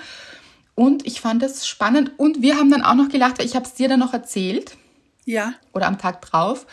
[0.75, 2.13] Und ich fand das spannend.
[2.19, 4.77] Und wir haben dann auch noch gelacht, weil ich habe es dir dann noch erzählt
[5.25, 6.67] Ja, oder am Tag drauf.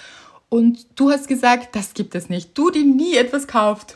[0.49, 2.57] Und du hast gesagt, das gibt es nicht.
[2.57, 3.95] Du, die nie etwas kauft.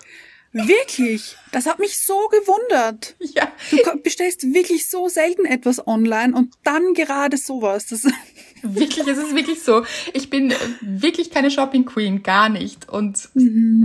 [0.51, 1.35] Wirklich.
[1.51, 3.15] Das hat mich so gewundert.
[3.33, 7.85] Ja, Du bestellst wirklich so selten etwas online und dann gerade sowas.
[7.85, 8.03] Das,
[8.63, 9.85] Wirklich, es ist wirklich so.
[10.13, 12.87] Ich bin wirklich keine Shopping Queen, gar nicht.
[12.89, 13.29] Und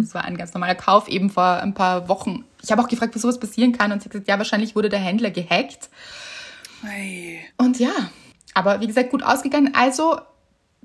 [0.02, 2.44] es war ein ganz normaler Kauf eben vor ein paar Wochen.
[2.62, 3.90] Ich habe auch gefragt, wie sowas passieren kann.
[3.92, 5.88] Und sie hat gesagt, ja, wahrscheinlich wurde der Händler gehackt.
[6.84, 7.40] Ei.
[7.56, 8.10] Und ja,
[8.52, 9.72] aber wie gesagt, gut ausgegangen.
[9.74, 10.18] Also,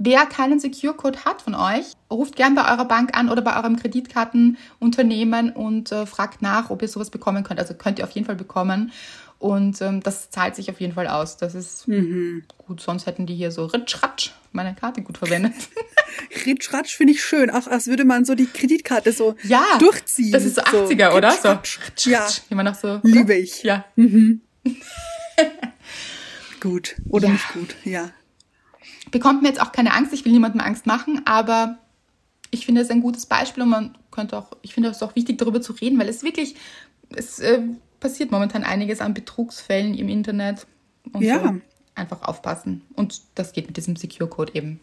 [0.04, 3.76] wer keinen Secure-Code hat von euch, ruft gern bei eurer Bank an oder bei eurem
[3.78, 7.60] Kreditkartenunternehmen und äh, fragt nach, ob ihr sowas bekommen könnt.
[7.60, 8.92] Also könnt ihr auf jeden Fall bekommen.
[9.40, 11.36] Und ähm, das zahlt sich auf jeden Fall aus.
[11.38, 11.88] Das ist
[12.60, 15.54] gut, sonst hätten die hier so ritsch-ratsch meine Karte gut verwendet.
[16.46, 17.50] Ritsch-Ratsch finde ich schön.
[17.50, 20.32] Auch als würde man so die Kreditkarte so Ja, durchziehen.
[20.32, 21.32] das ist so 80er, oder?
[21.32, 22.06] So, Ritsch-Ratsch.
[22.08, 23.00] Ja, Immer noch so.
[23.04, 23.64] liebe ich.
[23.64, 23.86] Ja.
[26.60, 26.96] Gut.
[27.10, 27.34] Oder Ja.
[27.34, 27.76] nicht gut.
[27.84, 28.12] Ja.
[29.12, 31.78] Bekommt mir jetzt auch keine Angst, ich will niemandem Angst machen, aber
[32.50, 35.38] ich finde es ein gutes Beispiel und man könnte auch, ich finde es auch wichtig,
[35.38, 36.56] darüber zu reden, weil es wirklich,
[37.16, 37.62] es äh,
[38.00, 40.66] passiert momentan einiges an Betrugsfällen im Internet
[41.14, 41.42] und Ja.
[41.44, 41.62] so.
[41.94, 42.84] Einfach aufpassen.
[42.96, 44.80] Und das geht mit diesem Secure Code eben.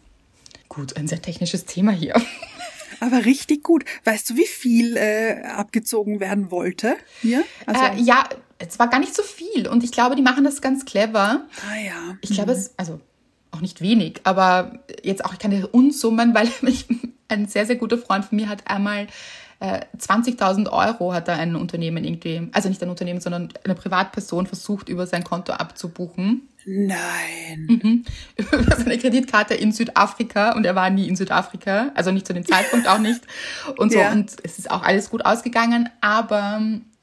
[0.69, 2.13] Gut, ein sehr technisches Thema hier.
[2.99, 3.83] Aber richtig gut.
[4.03, 7.43] Weißt du, wie viel äh, abgezogen werden wollte hier?
[7.65, 8.25] Also, äh, ja,
[8.59, 11.47] es war gar nicht so viel und ich glaube, die machen das ganz clever.
[11.67, 12.17] ah ja.
[12.21, 12.99] Ich glaube, es, also
[13.51, 16.49] auch nicht wenig, aber jetzt auch keine Unsummen, weil
[17.27, 19.07] ein sehr, sehr guter Freund von mir hat einmal
[19.59, 24.47] äh, 20.000 Euro hat da ein Unternehmen irgendwie, also nicht ein Unternehmen, sondern eine Privatperson
[24.47, 26.43] versucht, über sein Konto abzubuchen.
[26.65, 28.05] Nein.
[28.37, 32.45] Über seine Kreditkarte in Südafrika und er war nie in Südafrika, also nicht zu dem
[32.45, 33.21] Zeitpunkt auch nicht.
[33.77, 34.11] Und so, Ja.
[34.11, 36.61] und es ist auch alles gut ausgegangen, aber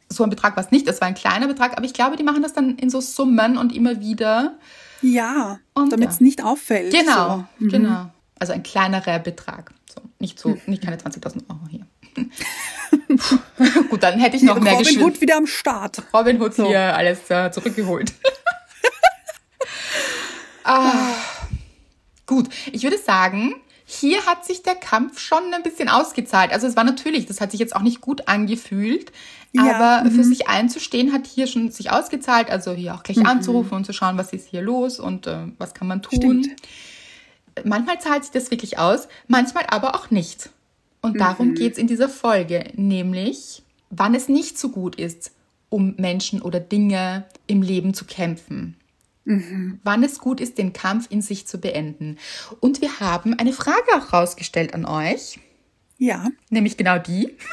[0.08, 2.22] so ein Betrag war es nicht, es war ein kleiner Betrag, aber ich glaube, die
[2.22, 4.54] machen das dann in so Summen und immer wieder.
[5.02, 6.10] Ja, Und damit ja.
[6.14, 6.92] es nicht auffällt.
[6.92, 7.64] Genau, So.
[7.64, 7.68] Mhm.
[7.68, 8.10] genau.
[8.38, 9.72] Also ein kleinerer Betrag.
[9.92, 11.86] So, nicht so, nicht keine 20.000 Euro hier.
[13.90, 15.04] Gut, dann hätte ich noch mehr Robin geschwitzt.
[15.04, 16.02] Hood wieder am Start.
[16.14, 16.66] Robin Hood So.
[16.66, 18.12] hier alles äh, zurückgeholt.
[20.64, 21.14] ah,
[22.26, 23.54] gut, ich würde sagen,
[23.88, 26.52] hier hat sich der Kampf schon ein bisschen ausgezahlt.
[26.52, 29.12] Also es war natürlich, das hat sich jetzt auch nicht gut angefühlt,
[29.52, 32.50] Ja, aber für sich einzustehen hat hier schon sich ausgezahlt.
[32.50, 35.72] Also hier auch gleich anzurufen und zu schauen, was ist hier los und äh, was
[35.72, 36.42] kann man tun.
[36.42, 36.62] Stimmt.
[37.64, 40.50] Manchmal zahlt sich das wirklich aus, manchmal aber auch nicht.
[41.00, 45.30] Und darum geht's in dieser Folge, nämlich wann es nicht so gut ist,
[45.68, 48.76] um Menschen oder Dinge im Leben zu kämpfen.
[49.82, 52.16] Wann es gut ist, den Kampf in sich zu beenden.
[52.60, 55.40] Und wir haben eine Frage auch rausgestellt an euch,
[55.98, 56.28] Ja.
[56.48, 57.34] nämlich genau die.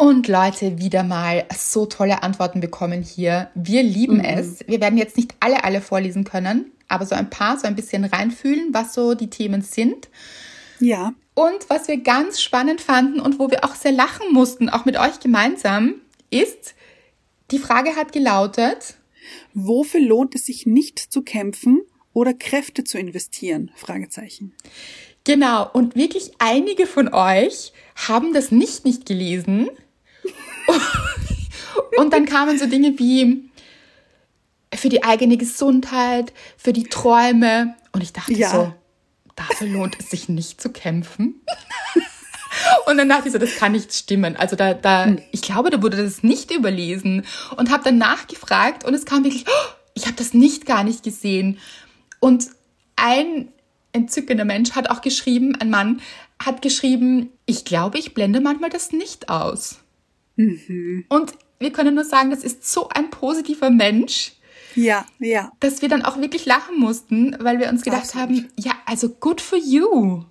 [0.00, 3.50] Und Leute, wieder mal so tolle Antworten bekommen hier.
[3.54, 4.60] Wir lieben es.
[4.68, 8.04] Wir werden jetzt nicht alle, alle vorlesen können, aber so ein paar, so ein bisschen
[8.04, 10.08] reinfühlen, was so die Themen sind.
[10.78, 11.14] Ja.
[11.34, 14.96] Und was wir ganz spannend fanden und wo wir auch sehr lachen mussten, auch mit
[14.98, 15.94] euch gemeinsam,
[16.30, 16.74] ist,
[17.50, 18.94] die Frage hat gelautet,
[19.54, 23.70] Wofür lohnt es sich nicht zu kämpfen oder Kräfte zu investieren?
[23.76, 24.54] Fragezeichen.
[25.24, 29.68] genau, und wirklich einige von euch haben das nicht nicht gelesen.
[31.98, 33.48] und dann kamen so Dinge wie
[34.74, 37.74] für die eigene Gesundheit, für die Träume.
[37.92, 38.50] Und ich dachte Ja.
[38.50, 38.72] so,
[39.34, 41.40] dafür lohnt es sich nicht zu kämpfen.
[42.86, 44.36] Und dann dachte ich so, das kann nicht stimmen.
[44.36, 47.24] Also da, da, ich glaube, da wurde das nicht überlesen
[47.56, 51.02] und habe dann nachgefragt und es kam wirklich, oh, ich habe das nicht gar nicht
[51.02, 51.58] gesehen.
[52.20, 52.46] Und
[52.96, 53.48] ein
[53.92, 56.00] entzückender Mensch hat auch geschrieben, ein Mann
[56.42, 59.78] hat geschrieben, ich glaube, ich blende manchmal das nicht aus.
[61.08, 64.32] Und wir können nur sagen, das ist so ein positiver Mensch,
[64.76, 65.50] Ja, ja.
[65.60, 68.28] dass wir dann auch wirklich lachen mussten, weil wir uns gedacht Absolut.
[68.28, 70.22] haben, ja, also good for you.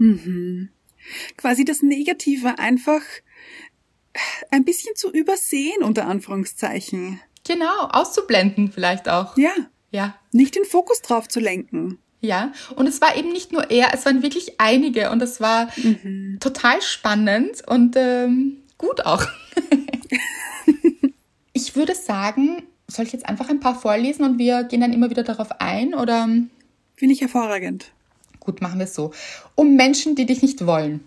[1.38, 3.02] Quasi das Negative einfach
[4.52, 7.20] ein bisschen zu übersehen, unter Anführungszeichen.
[7.46, 9.38] Genau, auszublenden vielleicht auch.
[9.38, 9.52] Ja.
[9.92, 10.16] Ja.
[10.32, 12.00] Nicht den Fokus drauf zu lenken.
[12.20, 15.70] Ja, und es war eben nicht nur er, es waren wirklich einige und es war
[15.78, 16.38] mhm.
[16.40, 19.24] total spannend und ähm, gut auch.
[21.54, 25.10] ich würde sagen, soll ich jetzt einfach ein paar vorlesen und wir gehen dann immer
[25.10, 26.28] wieder darauf ein oder?
[26.96, 27.92] Finde ich hervorragend.
[28.48, 29.12] Gut, machen wir es so.
[29.56, 31.06] Um Menschen, die dich nicht wollen.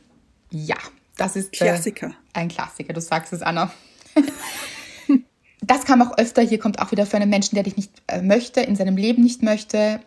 [0.51, 0.77] Ja,
[1.17, 2.09] das ist äh, Klassiker.
[2.09, 3.73] Äh, ein Klassiker, du sagst es, Anna.
[5.63, 6.43] das kam auch öfter.
[6.43, 9.23] Hier kommt auch wieder für einen Menschen, der dich nicht äh, möchte, in seinem Leben
[9.23, 10.01] nicht möchte.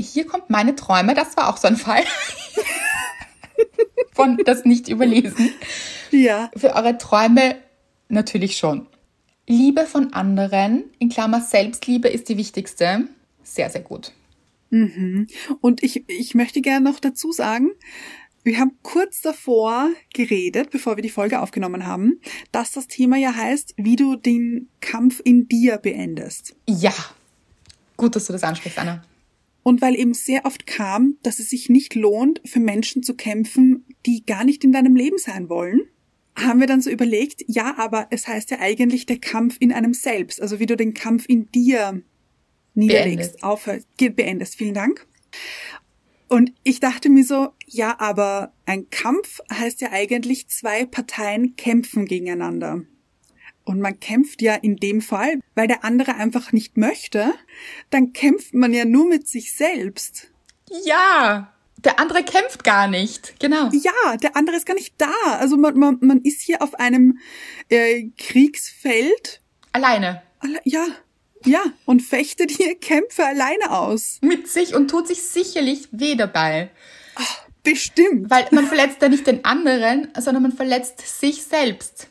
[0.00, 1.12] Hier kommt meine Träume.
[1.12, 2.02] Das war auch so ein Fall.
[4.14, 5.50] Von das nicht überlesen.
[6.10, 6.50] Ja.
[6.56, 7.56] Für eure Träume
[8.08, 8.86] natürlich schon.
[9.46, 13.06] Liebe von anderen, in Klammer Selbstliebe ist die wichtigste.
[13.42, 14.12] Sehr, sehr gut.
[14.70, 15.26] Mhm.
[15.60, 17.70] Und ich, ich möchte gerne noch dazu sagen,
[18.44, 22.20] wir haben kurz davor geredet, bevor wir die Folge aufgenommen haben,
[22.52, 26.56] dass das Thema ja heißt, wie du den Kampf in dir beendest.
[26.66, 26.94] Ja.
[27.96, 29.04] Gut, dass du das ansprichst, Anna.
[29.64, 33.84] Und weil eben sehr oft kam, dass es sich nicht lohnt, für Menschen zu kämpfen,
[34.06, 35.82] die gar nicht in deinem Leben sein wollen,
[36.34, 39.92] haben wir dann so überlegt, ja, aber es heißt ja eigentlich der Kampf in einem
[39.92, 42.02] selbst, also wie du den Kampf in dir
[42.78, 44.54] niederlegst, aufhörst, beendest.
[44.56, 45.06] Vielen Dank.
[46.28, 52.04] Und ich dachte mir so, ja, aber ein Kampf heißt ja eigentlich, zwei Parteien kämpfen
[52.04, 52.82] gegeneinander.
[53.64, 57.34] Und man kämpft ja in dem Fall, weil der andere einfach nicht möchte,
[57.90, 60.28] dann kämpft man ja nur mit sich selbst.
[60.84, 63.70] Ja, der andere kämpft gar nicht, genau.
[63.72, 65.12] Ja, der andere ist gar nicht da.
[65.38, 67.18] Also man, man, man ist hier auf einem
[67.68, 69.40] äh, Kriegsfeld.
[69.72, 70.22] Alleine.
[70.64, 70.86] Ja,
[71.44, 74.18] ja, und fechtet hier Kämpfe alleine aus.
[74.20, 76.70] Mit sich und tut sich sicherlich weh dabei.
[77.14, 78.30] Ach, bestimmt.
[78.30, 82.08] Weil man verletzt ja nicht den anderen, sondern man verletzt sich selbst.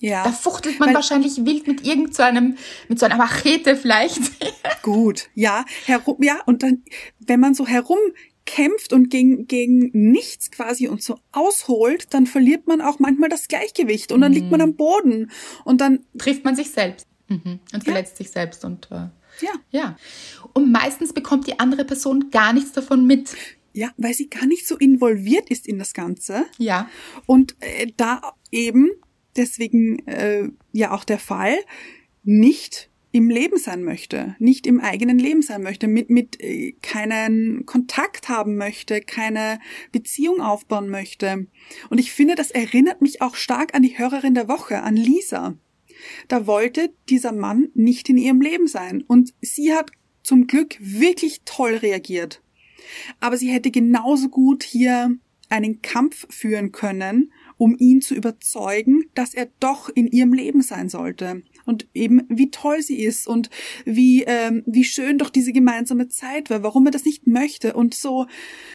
[0.00, 0.22] Ja.
[0.22, 2.56] Da fuchtelt man Weil, wahrscheinlich wild mit irgend so einem,
[2.88, 4.20] mit so einer Machete vielleicht.
[4.82, 6.84] Gut, ja, herum, ja, und dann,
[7.18, 12.80] wenn man so herumkämpft und gegen, gegen nichts quasi und so ausholt, dann verliert man
[12.80, 14.66] auch manchmal das Gleichgewicht und dann liegt man mhm.
[14.66, 15.30] am Boden
[15.64, 17.08] und dann trifft man sich selbst.
[17.28, 17.60] Mhm.
[17.72, 18.16] Und verletzt ja.
[18.24, 19.08] sich selbst und äh,
[19.40, 19.52] ja.
[19.70, 19.96] ja.
[20.52, 23.36] Und meistens bekommt die andere Person gar nichts davon mit.
[23.72, 26.46] Ja, weil sie gar nicht so involviert ist in das Ganze.
[26.56, 26.88] Ja.
[27.26, 28.90] Und äh, da eben,
[29.36, 31.56] deswegen äh, ja auch der Fall,
[32.24, 37.64] nicht im Leben sein möchte, nicht im eigenen Leben sein möchte, mit, mit äh, keinen
[37.66, 39.60] Kontakt haben möchte, keine
[39.92, 41.46] Beziehung aufbauen möchte.
[41.88, 45.56] Und ich finde, das erinnert mich auch stark an die Hörerin der Woche, an Lisa.
[46.28, 49.02] Da wollte dieser Mann nicht in ihrem Leben sein.
[49.06, 49.90] Und sie hat
[50.22, 52.42] zum Glück wirklich toll reagiert.
[53.20, 55.16] Aber sie hätte genauso gut hier
[55.48, 60.88] einen Kampf führen können, um ihn zu überzeugen, dass er doch in ihrem Leben sein
[60.88, 61.42] sollte.
[61.64, 63.50] Und eben, wie toll sie ist und
[63.84, 67.94] wie, ähm, wie schön doch diese gemeinsame Zeit war, warum er das nicht möchte und
[67.94, 68.26] so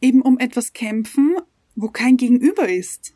[0.02, 1.36] eben um etwas kämpfen,
[1.76, 3.14] wo kein Gegenüber ist.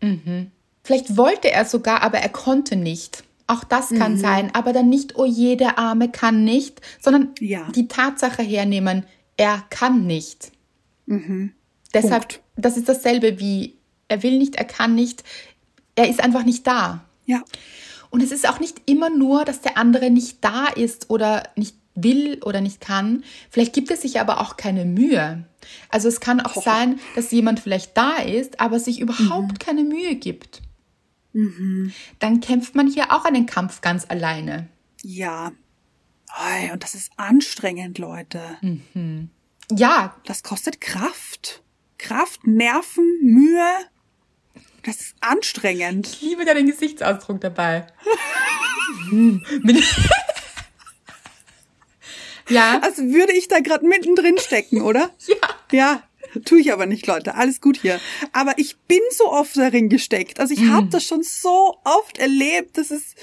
[0.00, 0.50] Mhm.
[0.82, 3.24] Vielleicht wollte er sogar, aber er konnte nicht.
[3.50, 4.18] Auch das kann mhm.
[4.18, 7.66] sein, aber dann nicht, oh je, der Arme kann nicht, sondern ja.
[7.74, 10.52] die Tatsache hernehmen, er kann nicht.
[11.06, 11.52] Mhm.
[11.92, 12.42] Deshalb, Punkt.
[12.54, 13.74] das ist dasselbe wie,
[14.06, 15.24] er will nicht, er kann nicht,
[15.96, 17.04] er ist einfach nicht da.
[17.26, 17.42] Ja.
[18.10, 21.74] Und es ist auch nicht immer nur, dass der andere nicht da ist oder nicht
[21.96, 23.24] will oder nicht kann.
[23.50, 25.44] Vielleicht gibt es sich aber auch keine Mühe.
[25.88, 26.62] Also es kann auch oh.
[26.62, 29.58] sein, dass jemand vielleicht da ist, aber sich überhaupt mhm.
[29.58, 30.62] keine Mühe gibt.
[31.32, 31.92] Mhm.
[32.18, 34.68] Dann kämpft man hier auch einen Kampf ganz alleine.
[35.02, 35.52] Ja.
[36.72, 38.40] Und das ist anstrengend, Leute.
[38.60, 39.30] Mhm.
[39.70, 40.16] Ja.
[40.26, 41.62] Das kostet Kraft.
[41.98, 43.66] Kraft, Nerven, Mühe.
[44.82, 46.06] Das ist anstrengend.
[46.06, 47.86] Ich liebe deinen Gesichtsausdruck dabei.
[52.48, 52.80] ja.
[52.80, 55.10] Als würde ich da gerade mittendrin stecken, oder?
[55.26, 55.36] ja.
[55.72, 56.02] Ja.
[56.44, 57.34] Tue ich aber nicht, Leute.
[57.34, 58.00] Alles gut hier.
[58.32, 60.40] Aber ich bin so oft darin gesteckt.
[60.40, 60.72] Also ich mm.
[60.72, 63.14] habe das schon so oft erlebt, dass es,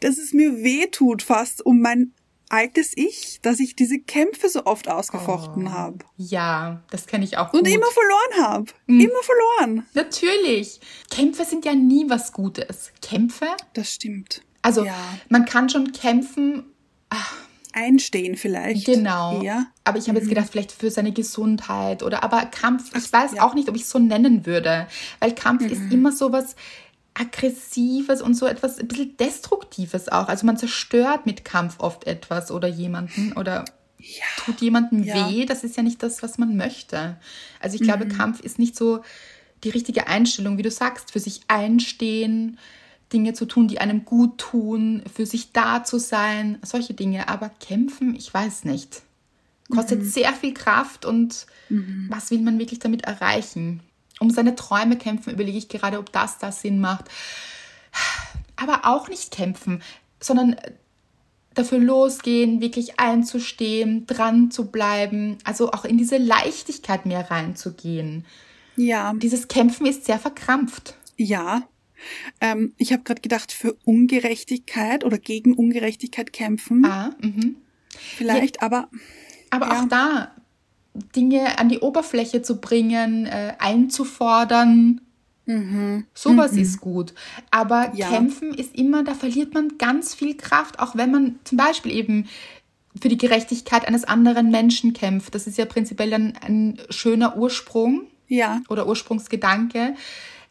[0.00, 2.12] dass es mir weh tut fast um mein
[2.50, 5.98] altes Ich, dass ich diese Kämpfe so oft ausgefochten oh, habe.
[6.16, 7.52] Ja, das kenne ich auch.
[7.52, 7.68] Und gut.
[7.68, 8.66] immer verloren habe.
[8.86, 9.00] Mm.
[9.00, 9.86] Immer verloren.
[9.94, 10.80] Natürlich.
[11.10, 12.92] Kämpfe sind ja nie was Gutes.
[13.02, 13.48] Kämpfe?
[13.74, 14.42] Das stimmt.
[14.62, 14.96] Also ja.
[15.28, 16.64] man kann schon kämpfen.
[17.10, 17.34] Ach,
[17.72, 18.86] einstehen vielleicht.
[18.86, 19.42] Genau.
[19.42, 19.66] Ja.
[19.84, 20.24] Aber ich habe mhm.
[20.24, 23.42] jetzt gedacht, vielleicht für seine Gesundheit oder aber Kampf, ich weiß ja.
[23.42, 24.86] auch nicht, ob ich es so nennen würde,
[25.20, 25.70] weil Kampf mhm.
[25.70, 26.56] ist immer so was
[27.14, 30.28] aggressives und so etwas ein bisschen destruktives auch.
[30.28, 33.64] Also man zerstört mit Kampf oft etwas oder jemanden oder
[33.98, 34.24] ja.
[34.44, 35.28] tut jemandem ja.
[35.28, 35.44] weh.
[35.44, 37.16] Das ist ja nicht das, was man möchte.
[37.60, 38.10] Also ich glaube, mhm.
[38.10, 39.02] Kampf ist nicht so
[39.64, 42.58] die richtige Einstellung, wie du sagst, für sich einstehen,
[43.12, 47.28] Dinge zu tun, die einem gut tun, für sich da zu sein, solche Dinge.
[47.28, 49.02] Aber kämpfen, ich weiß nicht.
[49.70, 51.46] Kostet sehr viel Kraft und
[52.08, 53.80] was will man wirklich damit erreichen?
[54.18, 57.04] Um seine Träume kämpfen, überlege ich gerade, ob das da Sinn macht.
[58.56, 59.82] Aber auch nicht kämpfen,
[60.20, 60.56] sondern
[61.54, 68.24] dafür losgehen, wirklich einzustehen, dran zu bleiben, also auch in diese Leichtigkeit mehr reinzugehen.
[68.76, 70.96] Ja, Dieses Kämpfen ist sehr verkrampft.
[71.16, 71.62] ja.
[72.40, 76.84] Ähm, ich habe gerade gedacht, für Ungerechtigkeit oder gegen Ungerechtigkeit kämpfen.
[76.84, 77.56] Ah, mhm.
[78.16, 78.88] Vielleicht, aber
[79.50, 79.80] Aber Ja.
[79.82, 80.32] auch da
[81.16, 85.00] Dinge an die Oberfläche zu bringen, äh, einzufordern,
[86.12, 87.14] sowas ist gut.
[87.50, 87.94] Aber Mhm.
[87.94, 88.08] Ja.
[88.10, 92.26] kämpfen ist immer, da verliert man ganz viel Kraft, auch wenn man zum Beispiel eben
[93.00, 95.34] für die Gerechtigkeit eines anderen Menschen kämpft.
[95.34, 99.94] Das ist ja prinzipiell dann ein schöner Ursprung ja, oder Ursprungsgedanke.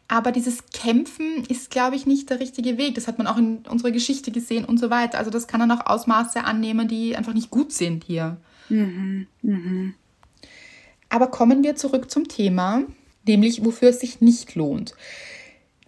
[0.08, 2.94] Aber dieses Kämpfen ist, glaube ich, nicht der richtige Weg.
[2.94, 5.18] Das hat man auch in unserer Geschichte gesehen und so weiter.
[5.18, 8.38] Also das kann dann auch Ausmaße annehmen, die einfach nicht gut sind hier.
[11.10, 12.82] Aber kommen wir zurück zum Thema,
[13.26, 14.94] nämlich wofür es sich nicht lohnt.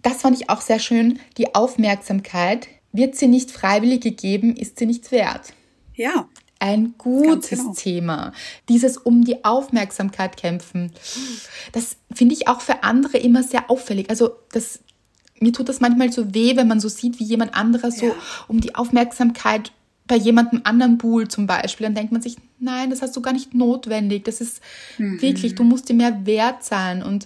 [0.03, 1.19] Das fand ich auch sehr schön.
[1.37, 5.53] Die Aufmerksamkeit wird sie nicht freiwillig gegeben, ist sie nichts wert.
[5.95, 6.27] ja,
[6.61, 7.73] Ein gutes genau.
[7.73, 8.33] Thema.
[8.69, 10.91] Dieses um die Aufmerksamkeit kämpfen.
[11.71, 14.11] Das finde ich auch für andere immer sehr auffällig.
[14.11, 14.79] Also das,
[15.39, 18.13] mir tut das manchmal so weh, wenn man so sieht, wie jemand anderer so Ja.
[18.47, 19.71] um die Aufmerksamkeit
[20.05, 21.85] bei jemandem anderen buhlt zum Beispiel.
[21.87, 24.25] Dann denkt man sich, nein, das hast du gar nicht notwendig.
[24.25, 24.61] Das ist
[24.99, 25.19] Mhm.
[25.19, 27.25] wirklich, du musst dir mehr wert sein und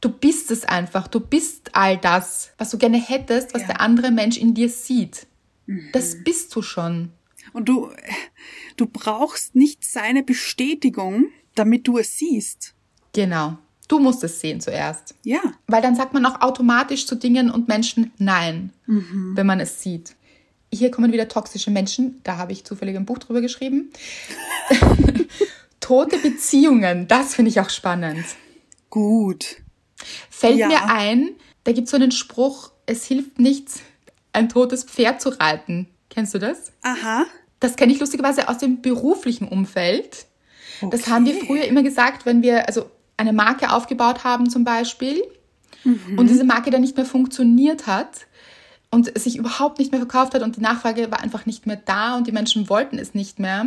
[0.00, 1.08] du bist es einfach.
[1.08, 3.68] Du bist all das, was du gerne hättest, was Ja.
[3.68, 5.26] der andere Mensch in dir sieht.
[5.66, 5.88] Mhm.
[5.92, 7.10] Das bist du schon.
[7.54, 7.90] Und du,
[8.76, 12.74] du brauchst nicht seine Bestätigung, damit du es siehst.
[13.14, 13.56] Genau.
[13.88, 15.14] Du musst es sehen zuerst.
[15.24, 19.80] Ja, Weil dann sagt man auch automatisch zu Dingen und Menschen Nein, wenn man es
[19.82, 20.14] sieht.
[20.72, 22.20] Hier kommen wieder toxische Menschen.
[22.24, 23.90] Da habe ich zufällig ein Buch drüber geschrieben.
[25.80, 28.24] Tote Beziehungen, das finde ich auch spannend.
[28.90, 29.56] gut.
[30.30, 30.68] Fällt Ja.
[30.68, 31.30] mir ein,
[31.64, 33.80] da gibt es so einen Spruch, es hilft nichts,
[34.32, 35.88] ein totes Pferd zu reiten.
[36.10, 36.72] Kennst du das?
[36.82, 37.24] Aha.
[37.64, 40.26] Das kenne ich lustigerweise aus dem beruflichen Umfeld.
[40.90, 41.46] Das haben wir Okay.
[41.46, 45.22] früher immer gesagt, wenn wir also eine Marke aufgebaut haben zum Beispiel
[45.84, 46.18] Mhm.
[46.18, 48.26] und diese Marke dann nicht mehr funktioniert hat
[48.90, 52.16] und sich überhaupt nicht mehr verkauft hat und die Nachfrage war einfach nicht mehr da
[52.16, 53.66] und die Menschen wollten es nicht mehr,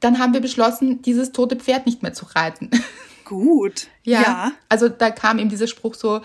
[0.00, 2.70] dann haben wir beschlossen, dieses tote Pferd nicht mehr zu reiten.
[3.24, 3.88] Gut.
[4.04, 4.52] Ja.
[4.68, 6.20] Also da kam eben dieser Spruch so,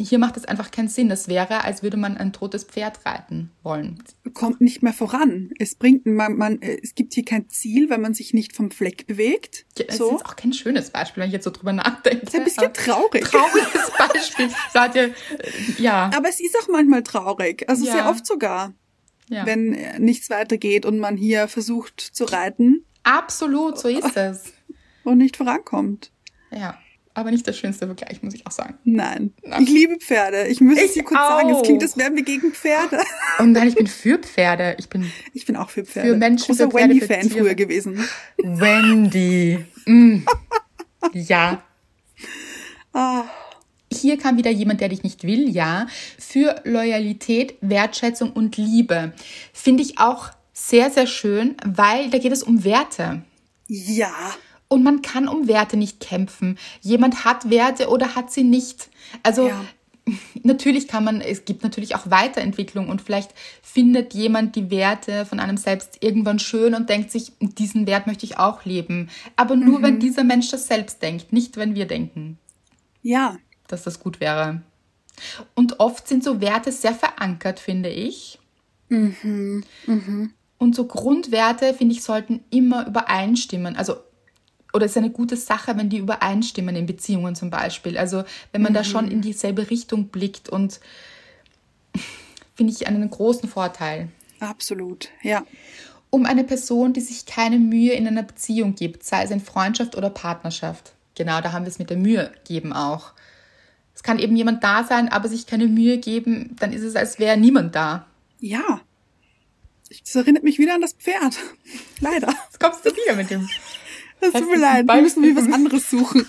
[0.00, 1.08] hier macht es einfach keinen Sinn.
[1.08, 4.02] Das wäre, als würde man ein totes Pferd reiten wollen.
[4.34, 5.50] kommt nicht mehr voran.
[5.58, 9.06] Es bringt man, man es gibt hier kein Ziel, wenn man sich nicht vom Fleck
[9.06, 9.66] bewegt.
[9.78, 10.10] Ja, Das ist so.
[10.12, 12.24] jetzt auch kein schönes Beispiel, wenn ich jetzt so drüber nachdenke.
[12.26, 13.24] ist ein bisschen traurig.
[13.24, 14.48] Trauriges Beispiel.
[14.72, 15.12] Sagt ihr, äh,
[15.78, 17.68] ja, Aber es ist auch manchmal traurig.
[17.68, 17.92] Also Ja.
[17.92, 18.72] sehr oft sogar,
[19.28, 19.46] ja.
[19.46, 24.52] wenn äh, nichts weitergeht und man hier versucht zu reiten Absolut, so ist es.
[25.04, 26.10] und nicht vorankommt.
[26.50, 26.78] Ja,
[27.20, 28.74] aber nicht der schönste Vergleich, muss ich auch sagen.
[28.84, 29.32] Nein.
[29.60, 30.46] Ich liebe Pferde.
[30.48, 31.50] Ich muss es Ich dir kurz sagen.
[31.50, 31.62] Es auch.
[31.62, 32.98] klingt, als wären wir gegen Pferde.
[33.38, 34.76] Und nein, ich bin für Pferde.
[34.78, 36.10] Ich bin Ich bin auch für Pferde.
[36.10, 38.04] Für Menschen, Großer für Pferde, Wendy-Fan früher gewesen.
[38.38, 39.64] Wendy.
[39.86, 40.22] Mm.
[41.14, 41.62] Ja.
[42.92, 43.24] Ah,
[43.92, 45.86] Hier kam wieder jemand, der dich nicht will, ja.
[46.18, 49.12] Für Loyalität, Wertschätzung und Liebe.
[49.52, 53.22] Finde ich auch sehr, sehr schön, weil da geht es um Werte.
[53.68, 54.12] ja.
[54.72, 56.56] Und man kann um Werte nicht kämpfen.
[56.80, 58.88] Jemand hat Werte oder hat sie nicht.
[59.22, 59.64] Also Ja.
[60.42, 65.38] natürlich kann man, es gibt natürlich auch Weiterentwicklung und vielleicht findet jemand die Werte von
[65.40, 69.10] einem selbst irgendwann schön und denkt sich, diesen Wert möchte ich auch leben.
[69.36, 72.38] Aber nur wenn dieser Mensch das selbst denkt, nicht wenn wir denken,
[73.02, 73.36] Ja.
[73.68, 74.62] dass das gut wäre.
[75.54, 78.38] Und oft sind so Werte sehr verankert, finde ich.
[80.58, 83.76] Und so Grundwerte, finde ich, sollten immer übereinstimmen.
[83.76, 83.96] Also,
[84.72, 87.98] oder es ist eine gute Sache, wenn die übereinstimmen in Beziehungen zum Beispiel.
[87.98, 90.80] Also, wenn man da schon in dieselbe Richtung blickt und
[92.54, 94.08] finde ich einen großen Vorteil.
[94.38, 95.08] Absolut.
[95.22, 95.44] Ja.
[96.10, 99.96] Um eine Person, die sich keine Mühe in einer Beziehung gibt, sei es in Freundschaft
[99.96, 100.92] oder Partnerschaft.
[101.14, 103.12] Genau, da haben wir es mit der Mühe geben auch.
[103.94, 107.18] Es kann eben jemand da sein, aber sich keine Mühe geben, dann ist es, als
[107.18, 108.06] wäre niemand da.
[108.38, 108.80] Ja.
[109.90, 111.36] Das erinnert mich wieder an das Pferd.
[112.00, 112.28] Leider.
[112.28, 113.48] Jetzt kommst du wieder mit dem.
[114.20, 114.86] Das tut mir leid.
[114.86, 115.36] Wir müssen Beispiel.
[115.48, 116.26] was anderes suchen.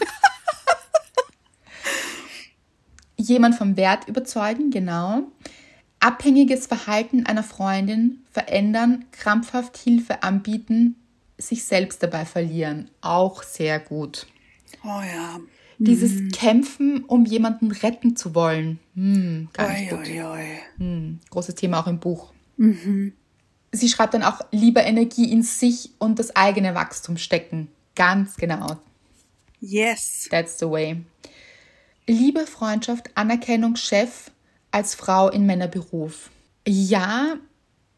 [3.17, 5.23] Jemand vom Wert überzeugen, genau.
[5.99, 10.95] Abhängiges Verhalten einer Freundin verändern, krampfhaft Hilfe anbieten,
[11.37, 12.89] sich selbst dabei verlieren.
[13.01, 14.25] Auch sehr gut.
[14.83, 15.39] Oh ja.
[15.77, 18.79] Dieses Kämpfen, um jemanden retten zu wollen.
[18.95, 20.07] Hm, gar nicht Oi, gut.
[20.07, 20.45] oi, oi.
[20.77, 22.31] Hm, großes Thema auch im Buch.
[23.71, 27.67] Sie schreibt dann auch, lieber Energie in sich und das eigene Wachstum stecken.
[27.95, 28.77] Ganz genau.
[29.59, 30.27] Yes.
[30.29, 31.03] That's the way.
[32.07, 34.31] Liebe, Freundschaft, Anerkennung, Chef
[34.71, 36.29] als Frau in Männerberuf.
[36.67, 37.35] Ja,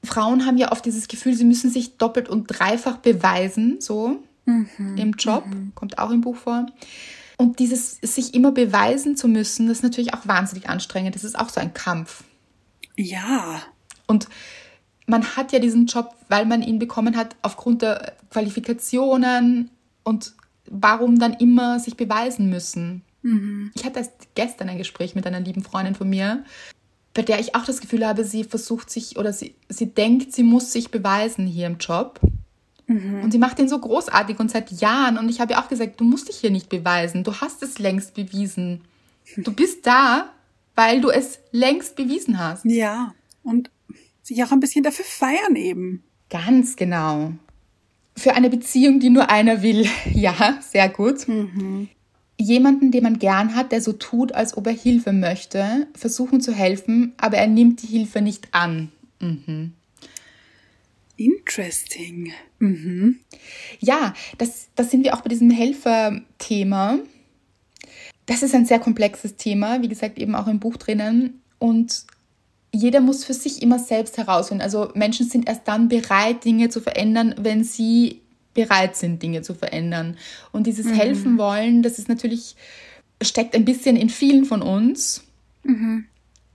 [0.04, 5.14] Frauen haben ja oft dieses Gefühl, sie müssen sich doppelt und dreifach beweisen, so im
[5.14, 6.66] Job, kommt auch im Buch vor.
[7.38, 11.16] Und dieses sich immer beweisen zu müssen, das ist natürlich auch wahnsinnig anstrengend.
[11.16, 12.24] Das ist auch so ein Kampf.
[12.96, 13.62] Ja.
[14.06, 14.28] Und
[15.08, 19.70] man hat ja diesen Job, weil man ihn bekommen hat, aufgrund der Qualifikationen
[20.04, 20.34] und
[20.70, 23.04] warum dann immer sich beweisen müssen.
[23.74, 26.44] Ich hatte erst gestern ein Gespräch mit einer lieben Freundin von mir,
[27.14, 30.44] bei der ich auch das Gefühl habe, sie versucht sich oder sie, sie denkt, sie
[30.44, 32.20] muss sich beweisen hier im Job.
[33.24, 35.18] Und sie macht den so großartig und seit Jahren.
[35.18, 37.24] Und ich habe ja auch gesagt, du musst dich hier nicht beweisen.
[37.24, 38.82] Du hast es längst bewiesen.
[39.38, 40.30] Du bist da,
[40.76, 42.66] weil du es längst bewiesen hast.
[42.66, 43.14] Ja.
[43.42, 43.72] Und
[44.22, 46.04] sich auch ein bisschen dafür feiern eben.
[46.30, 47.32] Ganz genau.
[48.16, 49.88] Für eine Beziehung, die nur einer will.
[50.14, 51.26] Ja, sehr gut.
[52.38, 56.54] Jemanden, den man gern hat, der so tut, als ob er Hilfe möchte, versuchen zu
[56.54, 58.92] helfen, aber er nimmt die Hilfe nicht an.
[61.16, 62.34] Interesting.
[63.80, 67.00] Ja, das, das sind wir auch bei diesem Helfer-Thema.
[68.26, 71.42] Das ist ein sehr komplexes Thema, wie gesagt, eben auch im Buch drinnen.
[71.60, 72.06] Und
[72.74, 74.64] jeder muss für sich immer selbst herausfinden.
[74.64, 78.22] Also Menschen sind erst dann bereit, Dinge zu verändern, wenn sie
[78.56, 80.18] bereit sind, Dinge zu verändern.
[80.52, 82.56] Und dieses Helfen wollen, das ist natürlich,
[83.22, 85.24] steckt ein bisschen in vielen von uns.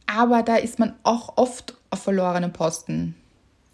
[0.06, 3.14] Aber da ist man auch oft auf verlorenen Posten.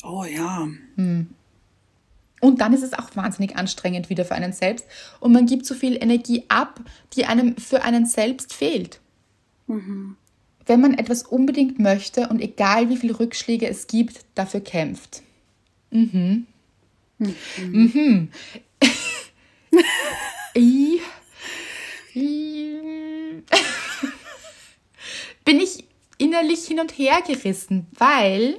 [0.02, 0.68] Oh ja.
[0.96, 4.86] Und dann ist es auch wahnsinnig anstrengend wieder für einen selbst.
[5.18, 6.78] Und man gibt so viel Energie ab,
[7.14, 9.00] die einem für einen selbst fehlt.
[10.66, 15.22] Wenn man etwas unbedingt möchte und egal wie viele Rückschläge es gibt, dafür kämpft.
[15.90, 16.46] Mhm.
[17.18, 18.28] Mhm.
[20.56, 21.00] I-
[22.14, 23.42] I-
[25.44, 25.84] Bin ich
[26.18, 28.56] innerlich hin und her gerissen, weil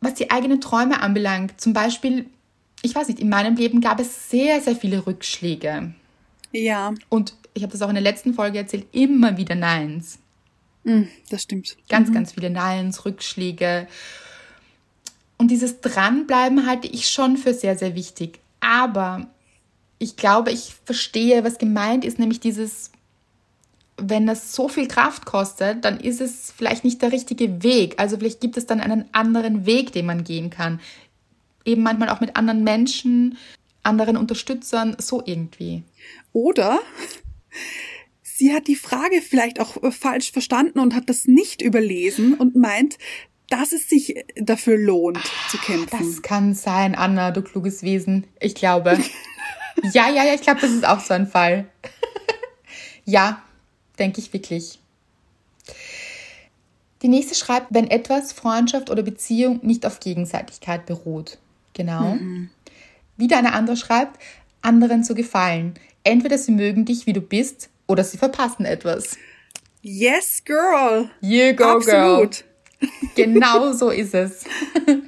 [0.00, 2.26] was die eigenen Träume anbelangt, zum Beispiel,
[2.82, 5.94] ich weiß nicht, in meinem Leben gab es sehr, sehr viele Rückschläge.
[6.52, 10.18] Ja, Und ich habe das auch in der letzten Folge erzählt, immer wieder Neins.
[10.84, 11.76] Mm, das stimmt.
[11.88, 13.86] Ganz, ganz viele Neins, Rückschläge.
[15.38, 18.40] Und dieses Dranbleiben halte ich schon für sehr, sehr wichtig.
[18.60, 19.26] Aber
[19.98, 22.90] ich glaube, ich verstehe, was gemeint ist, nämlich dieses,
[23.96, 27.94] wenn das so viel Kraft kostet, dann ist es vielleicht nicht der richtige Weg.
[27.98, 30.80] Also vielleicht gibt es dann einen anderen Weg, den man gehen kann.
[31.64, 33.38] Eben manchmal auch mit anderen Menschen,
[33.82, 35.82] anderen Unterstützern, so irgendwie.
[36.32, 36.80] Oder
[38.42, 42.56] sie hat die Frage vielleicht auch äh, falsch verstanden und hat das nicht überlesen und
[42.56, 42.98] meint,
[43.48, 45.96] dass es sich dafür lohnt zu kämpfen.
[45.96, 48.26] Das kann sein, Anna, du kluges Wesen.
[48.40, 48.98] Ich glaube.
[49.92, 51.66] ja, ja, ja, ich glaube, das ist auch so ein Fall.
[53.04, 53.42] ja,
[54.00, 54.80] denke ich wirklich.
[57.02, 61.38] Die nächste schreibt, wenn etwas, Freundschaft oder Beziehung nicht auf Gegenseitigkeit beruht.
[61.74, 62.16] Genau.
[63.16, 64.20] Wieder eine andere schreibt,
[64.62, 65.74] anderen zu gefallen.
[66.02, 69.16] Entweder sie mögen dich, wie du bist, oder sie verpassen etwas.
[69.82, 71.10] Yes, girl.
[71.20, 72.24] You go, girl.
[72.24, 72.44] Absolut.
[73.14, 74.44] Genau so ist es.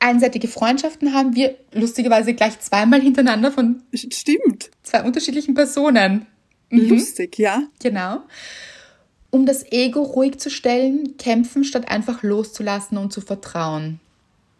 [0.00, 4.70] Einseitige Freundschaften haben wir lustigerweise gleich zweimal hintereinander von Stimmt.
[4.82, 6.26] zwei unterschiedlichen Personen.
[6.70, 7.62] Lustig, ja.
[7.82, 8.20] Genau.
[9.30, 14.00] Um das Ego ruhig zu stellen, kämpfen, statt einfach loszulassen und zu vertrauen.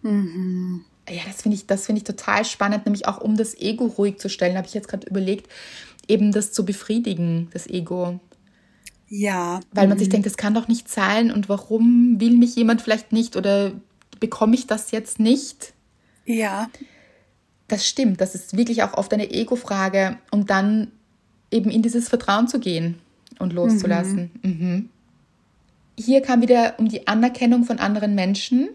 [0.03, 4.19] Ja, das finde ich, das finde ich total spannend, nämlich auch um das Ego ruhig
[4.19, 5.51] zu stellen, habe ich jetzt gerade überlegt,
[6.09, 8.19] eben das zu befriedigen, das Ego.
[9.09, 9.61] Ja.
[9.73, 13.13] Weil man sich denkt, das kann doch nicht sein und warum will mich jemand vielleicht
[13.13, 13.73] nicht oder
[14.21, 15.73] bekomme ich das jetzt nicht?
[16.25, 16.69] Ja.
[17.69, 20.91] Das stimmt, das ist wirklich auch oft eine Ego-Frage und dann
[21.51, 22.99] eben in dieses Vertrauen zu gehen
[23.39, 24.31] und loszulassen.
[24.43, 24.89] Mhm.
[25.99, 28.69] Hier kam wieder um die Anerkennung von anderen Menschen,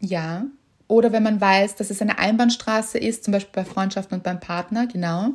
[0.00, 0.46] ja.
[0.88, 4.38] Oder wenn man weiß, dass es eine Einbahnstraße ist, zum Beispiel bei Freundschaften und beim
[4.38, 5.30] Partner, genau.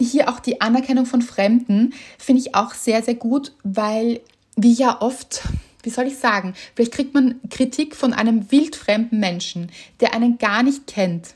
[0.00, 4.20] Hier auch die Anerkennung von Fremden finde ich auch sehr, sehr gut, weil
[4.56, 5.42] wir ja oft,
[5.82, 9.70] wie soll ich sagen, vielleicht kriegt man Kritik von einem wildfremden Menschen,
[10.00, 11.34] der einen gar nicht kennt.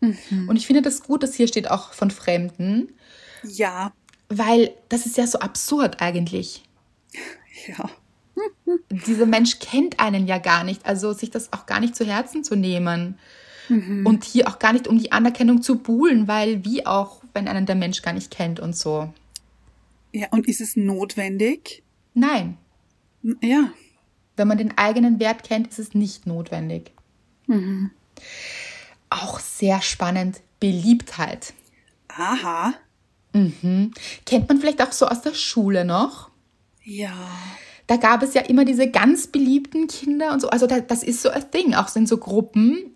[0.00, 2.88] Und ich finde das gut, dass hier steht auch von Fremden,
[3.44, 3.92] Ja.
[4.28, 6.64] weil das ist ja so absurd eigentlich.
[7.68, 7.88] Ja.
[9.06, 12.42] Dieser Mensch kennt einen ja gar nicht, also sich das auch gar nicht zu Herzen
[12.42, 13.16] zu nehmen.
[13.68, 17.66] Und hier auch gar nicht um die Anerkennung zu buhlen, weil wie auch, wenn einen
[17.66, 19.12] der Mensch gar nicht kennt und so.
[20.12, 21.82] Ja, und ist es notwendig?
[22.14, 22.58] Nein.
[23.40, 23.70] Ja.
[24.36, 26.92] Wenn man den eigenen Wert kennt, ist es nicht notwendig.
[29.10, 31.54] Auch sehr spannend, Beliebtheit.
[32.08, 32.74] Aha.
[33.32, 36.30] Kennt man vielleicht auch so aus der Schule noch?
[36.82, 37.14] Ja.
[37.86, 40.48] Da gab es ja immer diese ganz beliebten Kinder und so.
[40.48, 42.94] Also da, das ist so ein Ding, auch so in so Gruppen.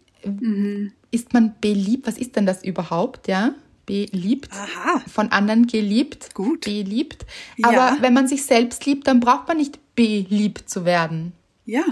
[1.10, 2.06] Ist man beliebt?
[2.06, 3.54] Was ist denn das überhaupt, ja?
[3.86, 4.52] Beliebt.
[4.52, 5.00] Aha.
[5.06, 6.34] Von anderen geliebt.
[6.34, 6.62] Gut.
[6.62, 7.24] Beliebt.
[7.56, 7.68] Ja.
[7.68, 11.32] Aber wenn man sich selbst liebt, dann braucht man nicht beliebt zu werden.
[11.64, 11.84] Ja,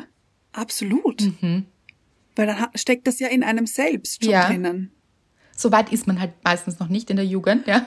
[0.52, 1.22] absolut.
[2.36, 4.48] Weil dann steckt das ja in einem selbst schon Ja.
[4.48, 4.90] drinnen.
[5.56, 7.86] So weit ist man halt meistens noch nicht in der Jugend, ja.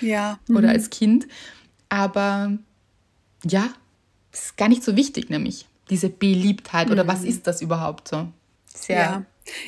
[0.00, 0.38] Ja.
[0.50, 1.26] Oder als Kind.
[1.88, 2.52] Aber
[3.44, 3.70] ja,
[4.32, 6.90] das ist gar nicht so wichtig, nämlich diese Beliebtheit.
[6.90, 8.28] Oder was ist das überhaupt so?
[8.74, 8.96] Sehr.
[8.98, 9.22] Ja.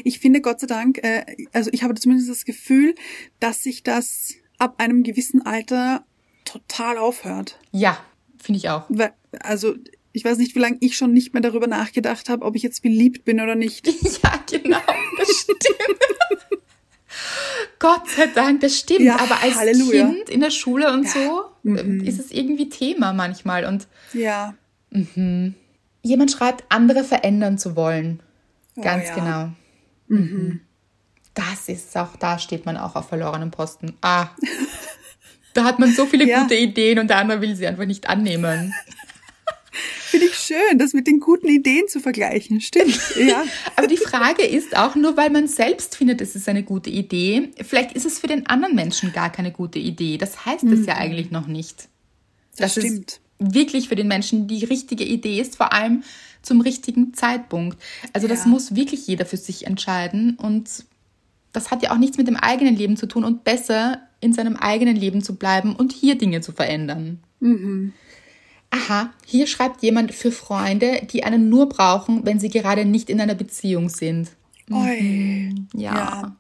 [0.05, 2.95] Ich finde Gott sei Dank, äh, also ich habe zumindest das Gefühl,
[3.41, 6.05] dass sich das ab einem gewissen Alter
[6.45, 7.59] total aufhört.
[7.73, 7.99] Ja,
[8.39, 8.85] finde ich auch.
[8.89, 9.75] Weil, also
[10.13, 12.83] ich weiß nicht, wie lange ich schon nicht mehr darüber nachgedacht habe, ob ich jetzt
[12.83, 13.87] beliebt bin oder nicht.
[14.23, 14.81] Ja, genau,
[15.19, 15.99] das stimmt.
[17.79, 19.01] Gott sei Dank, das stimmt.
[19.01, 20.07] Ja, Aber als Halleluja.
[20.09, 23.65] Kind in der Schule und so äh, ist es irgendwie Thema manchmal.
[23.65, 24.55] Und Ja.
[26.03, 28.21] jemand schreibt, andere verändern zu wollen.
[28.81, 29.15] Ganz Oh ja.
[29.15, 29.53] genau.
[30.11, 30.61] Mhm.
[31.35, 33.95] Das ist auch, da steht man auch auf verlorenen Posten.
[34.03, 34.29] Ah.
[35.53, 36.43] Da hat man so viele Ja.
[36.43, 38.73] gute Ideen und der andere will sie einfach nicht annehmen.
[39.73, 42.61] Finde ich schön, das mit den guten Ideen zu vergleichen.
[42.61, 42.97] Stimmt.
[43.17, 43.43] Ja.
[43.75, 47.51] Aber die Frage ist auch, nur weil man selbst findet, es ist eine gute Idee,
[47.63, 50.19] vielleicht ist es für den anderen Menschen gar keine gute Idee.
[50.19, 51.89] Das heißt es ja eigentlich noch nicht.
[52.57, 53.21] Das dass stimmt.
[53.41, 56.05] es wirklich für den Menschen die richtige Idee ist, vor allem
[56.43, 57.79] zum richtigen Zeitpunkt.
[58.13, 58.49] Also das Ja.
[58.49, 60.69] muss wirklich jeder für sich entscheiden und
[61.53, 64.57] das hat ja auch nichts mit dem eigenen Leben zu tun und besser in seinem
[64.57, 67.19] eigenen Leben zu bleiben und hier Dinge zu verändern.
[68.71, 73.21] Aha, hier schreibt jemand für Freunde, die einen nur brauchen, wenn sie gerade nicht in
[73.21, 74.31] einer Beziehung sind.
[74.71, 75.53] Oi.
[75.75, 76.37] Ja, Ja.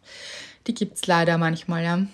[0.68, 2.07] die gibt's leider manchmal, ja.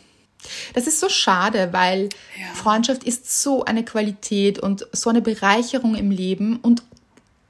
[0.74, 2.09] Das ist so schade, weil
[2.41, 2.55] Ja.
[2.55, 6.82] Freundschaft ist so eine Qualität und so eine Bereicherung im Leben und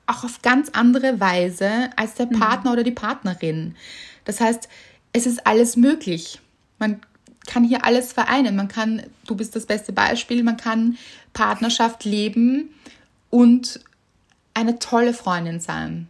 [0.06, 3.74] auch auf ganz andere Weise als der Partner oder die Partnerin.
[4.24, 4.68] Das heißt,
[5.12, 6.40] es ist alles möglich.
[6.78, 7.00] Man
[7.46, 8.56] kann hier alles vereinen.
[8.56, 10.96] Man kann, du bist das beste Beispiel, man kann
[11.32, 12.70] Partnerschaft leben
[13.30, 13.80] und
[14.54, 16.08] eine tolle Freundin sein.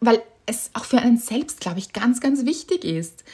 [0.00, 3.24] Weil es auch für einen selbst, glaube ich, ganz, ganz wichtig ist.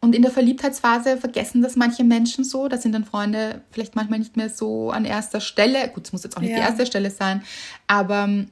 [0.00, 2.68] Und in der Verliebtheitsphase vergessen das manche Menschen so.
[2.68, 5.88] Da sind dann Freunde vielleicht manchmal nicht mehr so an erster Stelle.
[5.88, 6.66] Gut, es muss jetzt auch nicht die Ja.
[6.68, 7.42] erste Stelle sein,
[7.88, 8.48] aber ähm,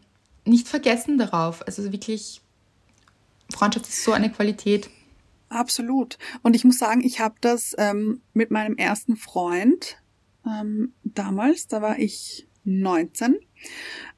[0.46, 1.66] nicht vergessen darauf.
[1.66, 2.40] Also wirklich,
[3.52, 4.90] Freundschaft ist so eine Qualität.
[5.48, 6.18] Absolut.
[6.42, 9.98] Und ich muss sagen, ich habe das ähm, mit meinem ersten Freund
[10.46, 13.36] ähm, damals, da war ich 19.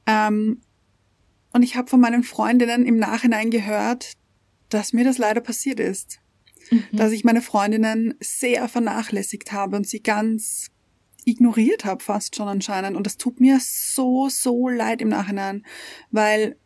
[0.06, 0.60] Ähm,
[1.52, 4.12] und ich habe von meinen Freundinnen im Nachhinein gehört,
[4.68, 6.20] dass mir das leider passiert ist.
[6.92, 10.70] Dass ich meine Freundinnen sehr vernachlässigt habe und sie ganz
[11.28, 12.96] ignoriert habe, fast schon anscheinend.
[12.96, 15.64] Und das tut mir so, so leid im Nachhinein,
[16.10, 16.56] weil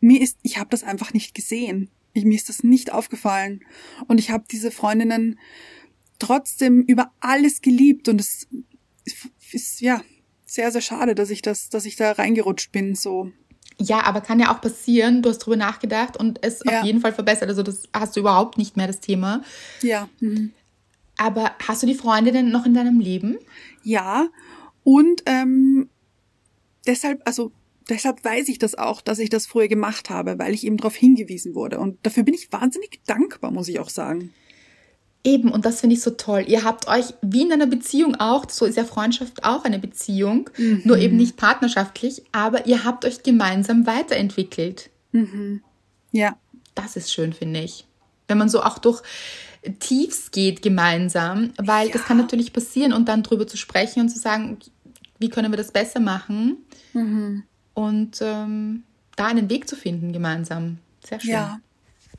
[0.00, 1.90] mir ist, ich habe das einfach nicht gesehen.
[2.12, 3.60] Ich, mir ist das nicht aufgefallen.
[4.08, 5.38] Und ich habe diese Freundinnen
[6.18, 8.08] trotzdem über alles geliebt.
[8.08, 8.48] Und es
[9.52, 10.02] ist ja
[10.46, 12.94] sehr, sehr schade, dass ich das, dass ich da reingerutscht bin.
[12.94, 13.30] So.
[13.78, 15.22] Ja, aber kann ja auch passieren.
[15.22, 16.80] Du hast drüber nachgedacht und es Ja.
[16.80, 17.48] auf jeden Fall verbessert.
[17.48, 19.42] Also das hast du überhaupt nicht mehr das Thema.
[19.82, 20.08] Ja.
[20.20, 20.52] Mhm.
[21.20, 23.36] Aber hast du die Freundinnen noch in deinem Leben?
[23.82, 24.28] Ja.
[24.84, 25.90] Und ähm,
[26.86, 27.52] deshalb, also
[27.90, 30.96] deshalb weiß ich das auch, dass ich das früher gemacht habe, weil ich eben darauf
[30.96, 31.78] hingewiesen wurde.
[31.78, 34.32] Und dafür bin ich wahnsinnig dankbar, muss ich auch sagen.
[35.22, 36.46] Eben, und das finde ich so toll.
[36.48, 40.48] Ihr habt euch, wie in einer Beziehung auch, so ist ja Freundschaft auch eine Beziehung,
[40.84, 44.88] nur eben nicht partnerschaftlich, aber ihr habt euch gemeinsam weiterentwickelt.
[46.12, 46.38] Ja.
[46.74, 47.84] Das ist schön, finde ich.
[48.26, 49.02] Wenn man so auch durch
[49.78, 54.18] Tiefs geht gemeinsam, weil das kann natürlich passieren und dann drüber zu sprechen und zu
[54.18, 54.58] sagen,
[55.18, 56.58] wie können wir das besser machen
[57.74, 58.84] und ähm,
[59.16, 60.78] da einen Weg zu finden gemeinsam.
[61.04, 61.30] Sehr schön.
[61.30, 61.60] Ja.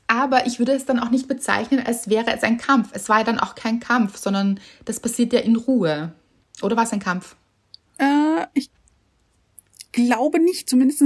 [0.06, 2.90] Aber ich würde es dann auch nicht bezeichnen, als wäre es ein Kampf.
[2.92, 6.12] Es war ja dann auch kein Kampf, sondern das passiert ja in Ruhe.
[6.60, 7.34] Oder war es ein Kampf?
[7.98, 8.70] Äh, ich
[9.92, 11.02] glaube nicht, zumindest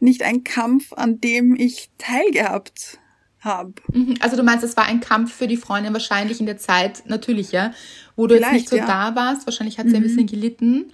[0.00, 2.98] nicht ein Kampf, an dem ich teilgehabt
[3.48, 3.72] habe.
[3.92, 4.14] Mhm.
[4.20, 7.50] Also du meinst, es war ein Kampf für die Freundin wahrscheinlich in der Zeit, natürlich,
[7.50, 7.72] ja,
[8.14, 8.84] wo du jetzt nicht Vielleicht, so ja.
[8.84, 9.14] Mhm.
[9.14, 9.46] da warst.
[9.46, 10.92] Wahrscheinlich hat sie ein bisschen gelitten.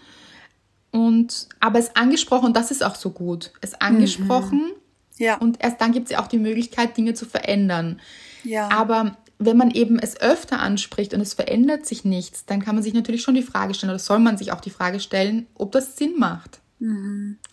[0.91, 3.53] Und aber es angesprochen, und das ist auch so gut.
[3.61, 4.73] Es angesprochen,
[5.19, 5.37] Ja.
[5.37, 8.01] Und erst dann gibt es ja auch die Möglichkeit, Dinge zu verändern.
[8.43, 8.69] Ja.
[8.71, 12.85] Aber wenn man eben es öfter anspricht und es verändert sich nichts, dann kann man
[12.85, 15.73] sich natürlich schon die Frage stellen, oder soll man sich auch die Frage stellen, ob
[15.73, 16.61] das Sinn macht.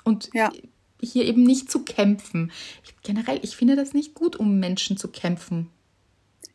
[0.04, 0.52] Und Ja.
[1.02, 2.52] Hier eben nicht zu kämpfen.
[2.84, 5.70] Ich, generell, ich finde das nicht gut, um Menschen zu kämpfen.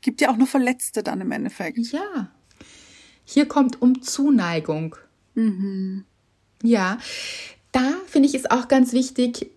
[0.01, 1.79] Gibt ja auch nur Verletzte dann im Endeffekt.
[1.93, 2.31] Ja.
[3.25, 4.97] Hier kommt um Zuneigung.
[6.63, 6.99] Ja,
[7.73, 9.51] da finde ich es auch ganz wichtig,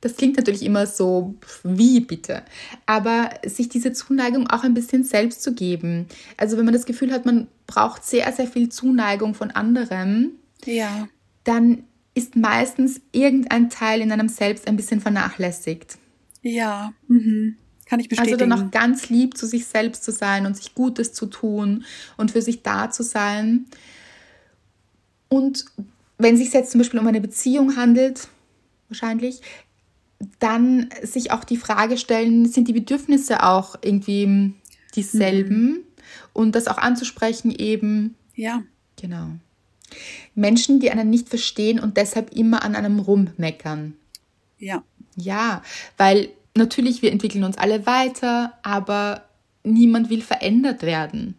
[0.00, 2.42] das klingt natürlich immer so, wie bitte,
[2.86, 6.06] aber sich diese Zuneigung auch ein bisschen selbst zu geben.
[6.38, 10.30] Also wenn man das Gefühl hat, man braucht sehr, sehr viel Zuneigung von anderem,
[10.64, 11.08] Ja.
[11.44, 11.84] dann
[12.14, 15.98] ist meistens irgendein Teil in einem selbst ein bisschen vernachlässigt.
[16.42, 16.92] Ja.
[17.08, 17.56] Mhm.
[17.86, 18.50] Kann ich Also bestätigen.
[18.50, 21.84] dann auch ganz lieb zu sich selbst zu sein und sich Gutes zu tun
[22.16, 23.66] und für sich da zu sein.
[25.28, 25.64] Und
[26.18, 28.28] wenn es sich jetzt zum Beispiel um eine Beziehung handelt,
[28.88, 29.40] wahrscheinlich,
[30.38, 34.54] dann sich auch die Frage stellen, sind die Bedürfnisse auch irgendwie
[34.94, 35.80] dieselben?
[36.32, 38.62] Und das auch anzusprechen eben, ja.
[39.00, 39.32] genau.
[40.34, 43.94] Menschen, die einen nicht verstehen und deshalb immer an einem rummeckern.
[44.58, 44.82] Ja.
[45.16, 45.62] Ja,
[45.96, 49.24] weil natürlich, wir entwickeln uns alle weiter, aber
[49.62, 51.36] niemand will verändert werden.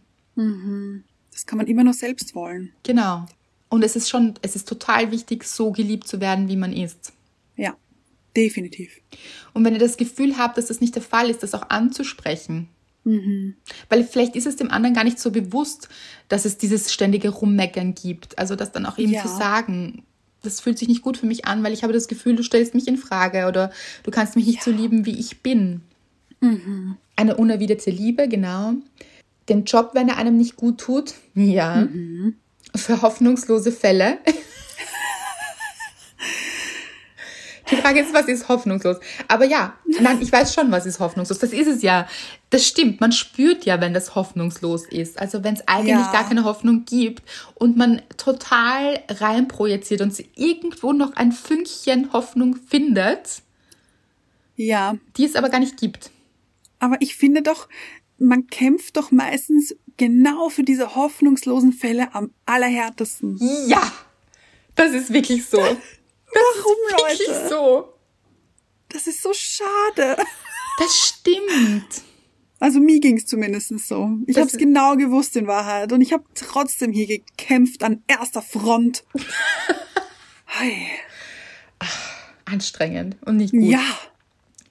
[1.32, 2.72] Das kann man immer nur selbst wollen.
[2.84, 3.26] Genau.
[3.70, 7.14] Und es ist schon, es ist total wichtig, so geliebt zu werden, wie man ist.
[7.56, 7.76] Ja.
[8.36, 9.00] Definitiv.
[9.54, 12.68] Und wenn ihr das Gefühl habt, dass das nicht der Fall ist, das auch anzusprechen.
[13.90, 15.90] Weil vielleicht ist es dem anderen gar nicht so bewusst,
[16.30, 18.40] dass es dieses ständige Rummeckern gibt.
[18.40, 19.22] Also das dann auch eben Ja.
[19.22, 20.04] zu sagen,
[20.42, 22.76] das fühlt sich nicht gut für mich an, weil ich habe das Gefühl, du stellst
[22.76, 23.72] mich in Frage oder
[24.04, 25.82] du kannst mich nicht so lieben, wie ich bin.
[27.16, 28.74] Eine unerwiderte Liebe, genau.
[29.50, 31.88] Den Job, wenn er einem nicht gut tut, ja.
[32.76, 34.18] Für hoffnungslose Fälle.
[37.72, 38.98] Die Frage ist, was ist hoffnungslos?
[39.28, 41.40] Aber ja, nein, ich weiß schon, was ist hoffnungslos.
[41.40, 42.08] Das ist es ja.
[42.50, 43.00] Das stimmt.
[43.00, 45.18] Man spürt ja, wenn das hoffnungslos ist.
[45.18, 46.12] Also wenn es eigentlich Ja.
[46.12, 47.24] gar keine Hoffnung gibt
[47.56, 53.42] und man total reinprojiziert und irgendwo noch ein Fünkchen Hoffnung findet,
[54.56, 54.96] Ja.
[55.18, 56.12] die es aber gar nicht gibt.
[56.80, 57.70] Aber ich finde doch,
[58.18, 63.40] man kämpft doch meistens genau für diese hoffnungslosen Fälle am allerhärtesten.
[63.68, 63.82] Ja,
[64.76, 65.60] das ist wirklich so.
[66.34, 66.76] Warum,
[67.10, 67.50] Wirklich Leute?
[67.50, 67.94] so.
[68.90, 70.18] Das ist so schade.
[70.80, 72.02] Das stimmt.
[72.60, 74.10] Also mir ging's zumindest so.
[74.28, 75.92] Ich habe es ist- genau gewusst in Wahrheit.
[75.92, 79.04] Und ich habe trotzdem hier gekämpft an erster Front.
[80.46, 80.88] Hey.
[82.46, 83.64] Anstrengend und nicht gut.
[83.64, 83.82] Ja.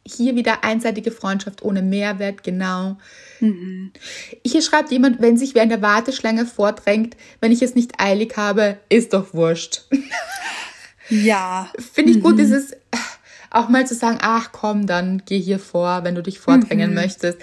[0.07, 2.99] Hier wieder einseitige Freundschaft ohne Mehrwert, genau.
[4.45, 8.37] Hier schreibt jemand, wenn sich wer in der Warteschlange vordrängt, wenn ich es nicht eilig
[8.37, 9.83] habe, ist doch wurscht.
[11.13, 11.71] Ja.
[11.93, 12.75] Finde ich gut, dieses
[13.51, 17.39] auch mal zu sagen, ach komm, dann geh hier vor, wenn du dich vordrängen möchtest.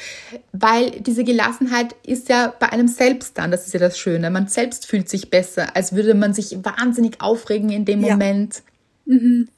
[0.52, 4.32] Weil diese Gelassenheit ist ja bei einem selbst dann, das ist ja das Schöne.
[4.32, 8.14] Man selbst fühlt sich besser, als würde man sich wahnsinnig aufregen in dem Ja.
[8.14, 8.64] Moment.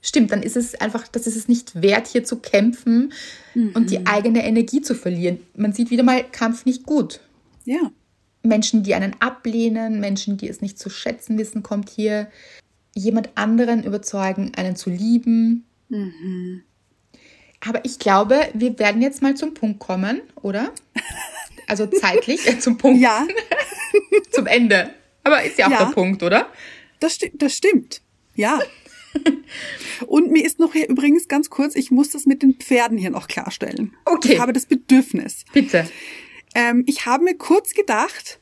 [0.01, 3.11] Stimmt, dann ist es einfach, das ist es nicht wert, hier zu kämpfen
[3.53, 5.39] und die eigene Energie zu verlieren.
[5.55, 7.19] Man sieht wieder mal, Kampf nicht gut.
[7.65, 7.91] Ja.
[8.43, 12.27] Menschen, die einen ablehnen, Menschen, die es nicht zu schätzen wissen, kommt hier
[12.93, 15.65] jemand anderen überzeugen, einen zu lieben.
[17.65, 20.71] Aber ich glaube, wir werden jetzt mal zum Punkt kommen, oder?
[21.67, 23.27] Also zeitlich äh, zum Punkt, Ja,
[24.31, 24.93] zum Ende.
[25.23, 25.85] Aber ist ja auch Ja.
[25.85, 26.47] der Punkt, oder?
[26.99, 28.01] das, sti das stimmt.
[28.35, 28.59] Ja.
[30.07, 33.09] Und mir ist noch hier übrigens ganz kurz, ich muss das mit den Pferden hier
[33.09, 33.93] noch klarstellen.
[34.05, 34.33] Okay.
[34.33, 35.43] Ich habe das Bedürfnis.
[35.53, 35.89] Bitte.
[36.55, 38.39] Ähm, ich habe mir kurz gedacht,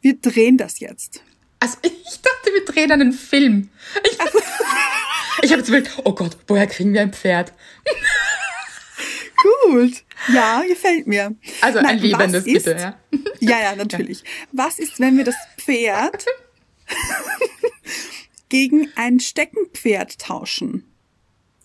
[0.00, 1.22] wir drehen das jetzt.
[1.64, 3.70] Also ich dachte, wir drehen einen Film.
[4.04, 4.12] Ich,
[5.42, 7.54] ich habe jetzt überlegt, oh Gott, woher kriegen wir ein Pferd?
[9.70, 10.04] Gut.
[10.30, 11.34] Ja, gefällt mir.
[11.62, 12.98] Also Nein, ein lebendes, ist- bitte, ja.
[13.40, 14.24] Ja, ja, natürlich.
[14.52, 16.26] Was ist, wenn wir das Pferd
[18.50, 20.84] gegen ein Steckenpferd tauschen?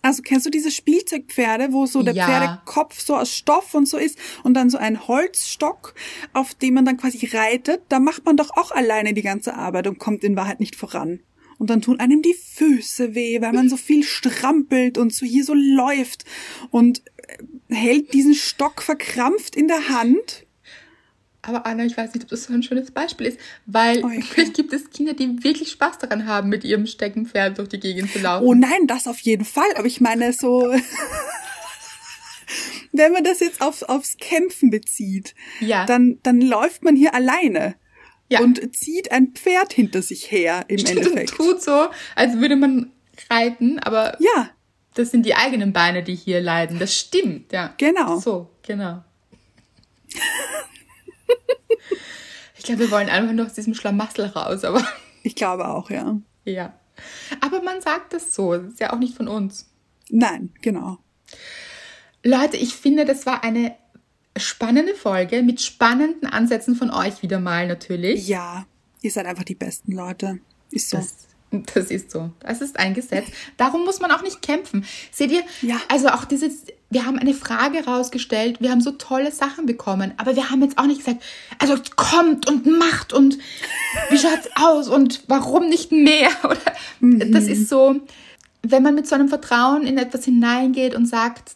[0.01, 2.25] Also kennst du diese Spielzeugpferde, wo so der Ja.
[2.25, 5.93] Pferdekopf so aus Stoff und so ist und dann so ein Holzstock,
[6.33, 7.81] auf dem man dann quasi reitet?
[7.89, 11.19] Da macht man doch auch alleine die ganze Arbeit und kommt in Wahrheit nicht voran.
[11.57, 15.43] Und dann tun einem die Füße weh, weil man so viel strampelt und so hier
[15.43, 16.23] so läuft
[16.71, 17.03] und
[17.69, 20.45] äh, hält diesen Stock verkrampft in der Hand.
[21.41, 24.21] Aber Anna, ich weiß nicht, ob das so ein schönes Beispiel ist, weil Okay.
[24.29, 28.11] vielleicht gibt es Kinder, die wirklich Spaß daran haben, mit ihrem Steckenpferd durch die Gegend
[28.11, 28.45] zu laufen.
[28.45, 29.69] Oh nein, das auf jeden Fall.
[29.75, 30.73] Aber ich meine so,
[32.91, 35.85] wenn man das jetzt auf, aufs Kämpfen bezieht, Ja.
[35.85, 37.75] dann, dann läuft man hier alleine
[38.27, 38.41] Ja.
[38.41, 41.35] und zieht ein Pferd hinter sich her im Stimmt, Endeffekt.
[41.35, 42.91] tut so, als würde man
[43.29, 44.49] reiten, aber Ja,
[44.95, 46.79] Das sind die eigenen Beine, die hier leiden.
[46.79, 47.73] Das stimmt, ja.
[47.77, 48.19] Genau.
[48.19, 49.03] So, genau.
[52.57, 54.85] Ich glaube, wir wollen einfach nur aus diesem Schlamassel raus, aber
[55.23, 56.17] Ich glaube auch, ja.
[56.45, 56.73] ja.
[57.41, 58.55] Aber man sagt das so.
[58.55, 59.69] Das ist ja auch nicht von uns.
[60.09, 60.97] Nein, genau.
[62.23, 63.75] Leute, ich finde, das war eine
[64.37, 68.27] spannende Folge mit spannenden Ansätzen von euch wieder mal natürlich.
[68.27, 68.65] Ja,
[69.01, 70.39] ihr seid einfach die besten Leute.
[70.71, 70.97] Ist so.
[70.97, 71.15] Das,
[71.73, 72.31] das ist so.
[72.39, 73.27] Das ist ein Gesetz.
[73.57, 74.85] Darum muss man auch nicht kämpfen.
[75.11, 75.43] Seht ihr?
[75.61, 75.77] Ja.
[75.87, 80.35] Also auch dieses, wir haben eine Frage rausgestellt, wir haben so tolle Sachen bekommen, aber
[80.35, 81.23] wir haben jetzt auch nicht gesagt,
[81.57, 83.37] also kommt und macht und
[84.09, 86.29] wie schaut's aus und warum nicht mehr?
[86.43, 87.95] Oder das ist so,
[88.61, 91.55] wenn man mit so einem Vertrauen in etwas hineingeht und sagt,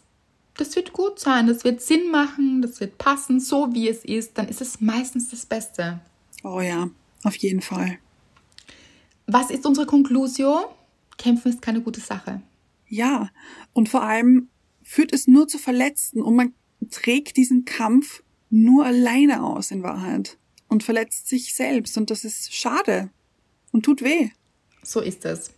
[0.56, 4.38] das wird gut sein, das wird Sinn machen, das wird passen, so wie es ist,
[4.38, 6.00] dann ist es meistens das Beste.
[6.44, 6.88] oh ja,
[7.24, 7.98] auf jeden Fall.
[9.26, 10.64] Was ist unsere Konklusion?
[11.16, 12.42] Kämpfen ist keine gute Sache.
[12.88, 13.30] Ja,
[13.72, 14.48] und vor allem
[14.82, 16.52] führt es nur zu Verletzten und man
[16.90, 20.36] trägt diesen Kampf nur alleine aus in Wahrheit
[20.68, 23.10] und verletzt sich selbst und das ist schade
[23.72, 24.30] und tut weh.
[24.82, 25.50] So ist es.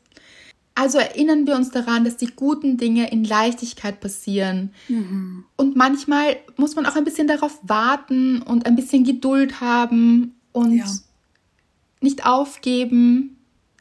[0.75, 4.75] Also erinnern wir uns daran, dass die guten Dinge in Leichtigkeit passieren.
[5.57, 10.77] Und manchmal muss man auch ein bisschen darauf warten und ein bisschen Geduld haben und
[10.77, 10.85] Ja.
[12.03, 13.36] nicht aufgeben.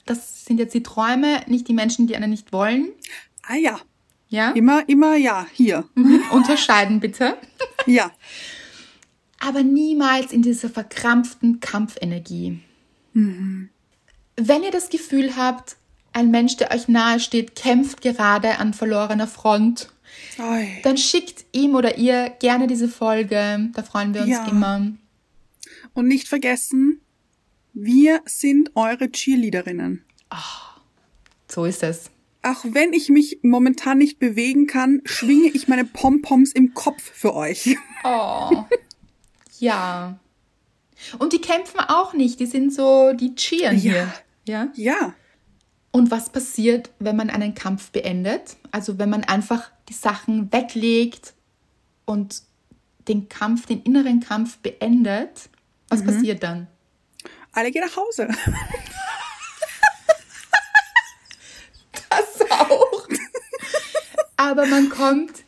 [0.06, 2.90] Das sind jetzt die Träume, nicht die Menschen, die einen nicht wollen.
[3.48, 3.80] Ah ja,
[4.30, 4.52] Ja?
[4.52, 5.86] immer, immer ja, hier.
[5.96, 6.22] Mhm.
[6.32, 7.38] Unterscheiden bitte.
[7.88, 8.10] Ja,
[9.40, 12.60] aber niemals in dieser verkrampften Kampfenergie.
[13.14, 15.76] Wenn ihr das Gefühl habt,
[16.12, 19.90] ein Mensch, der euch nahe steht, kämpft gerade an verlorener Front,
[20.40, 20.68] Oi.
[20.84, 23.70] dann schickt ihm oder ihr gerne diese Folge.
[23.74, 24.48] Da freuen wir uns Ja.
[24.48, 24.88] immer.
[25.94, 27.02] Und nicht vergessen,
[27.76, 30.04] wir sind eure Cheerleaderinnen.
[31.48, 32.10] So ist es.
[32.42, 37.34] Auch wenn ich mich momentan nicht bewegen kann, schwinge ich meine Pompoms im Kopf für
[37.36, 37.76] euch.
[38.08, 38.64] Oh.
[39.60, 40.20] ja.
[41.18, 42.40] Und die kämpfen auch nicht.
[42.40, 43.82] Die sind so, die cheeren Ja.
[43.82, 44.14] hier.
[44.48, 44.68] Ja.
[44.76, 45.14] Ja,
[45.92, 48.58] Und was passiert, wenn man einen Kampf beendet?
[48.70, 51.34] Also wenn man einfach die Sachen weglegt
[52.06, 52.44] und
[53.08, 55.50] den Kampf, den inneren Kampf beendet,
[55.90, 56.68] was passiert dann?
[57.56, 58.28] Alle gehen nach Hause.
[62.10, 63.08] Das auch.
[64.38, 65.44] Aber man kommt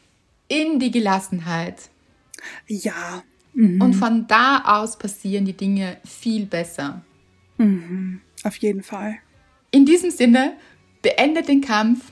[0.48, 1.90] in die Gelassenheit.
[2.68, 3.24] Ja,
[3.82, 7.02] Und von da aus passieren die Dinge viel besser.
[8.44, 9.18] auf jeden Fall.
[9.72, 10.58] In diesem Sinne,
[11.02, 12.12] beendet den Kampf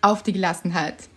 [0.00, 1.08] auf die Gelassenheit.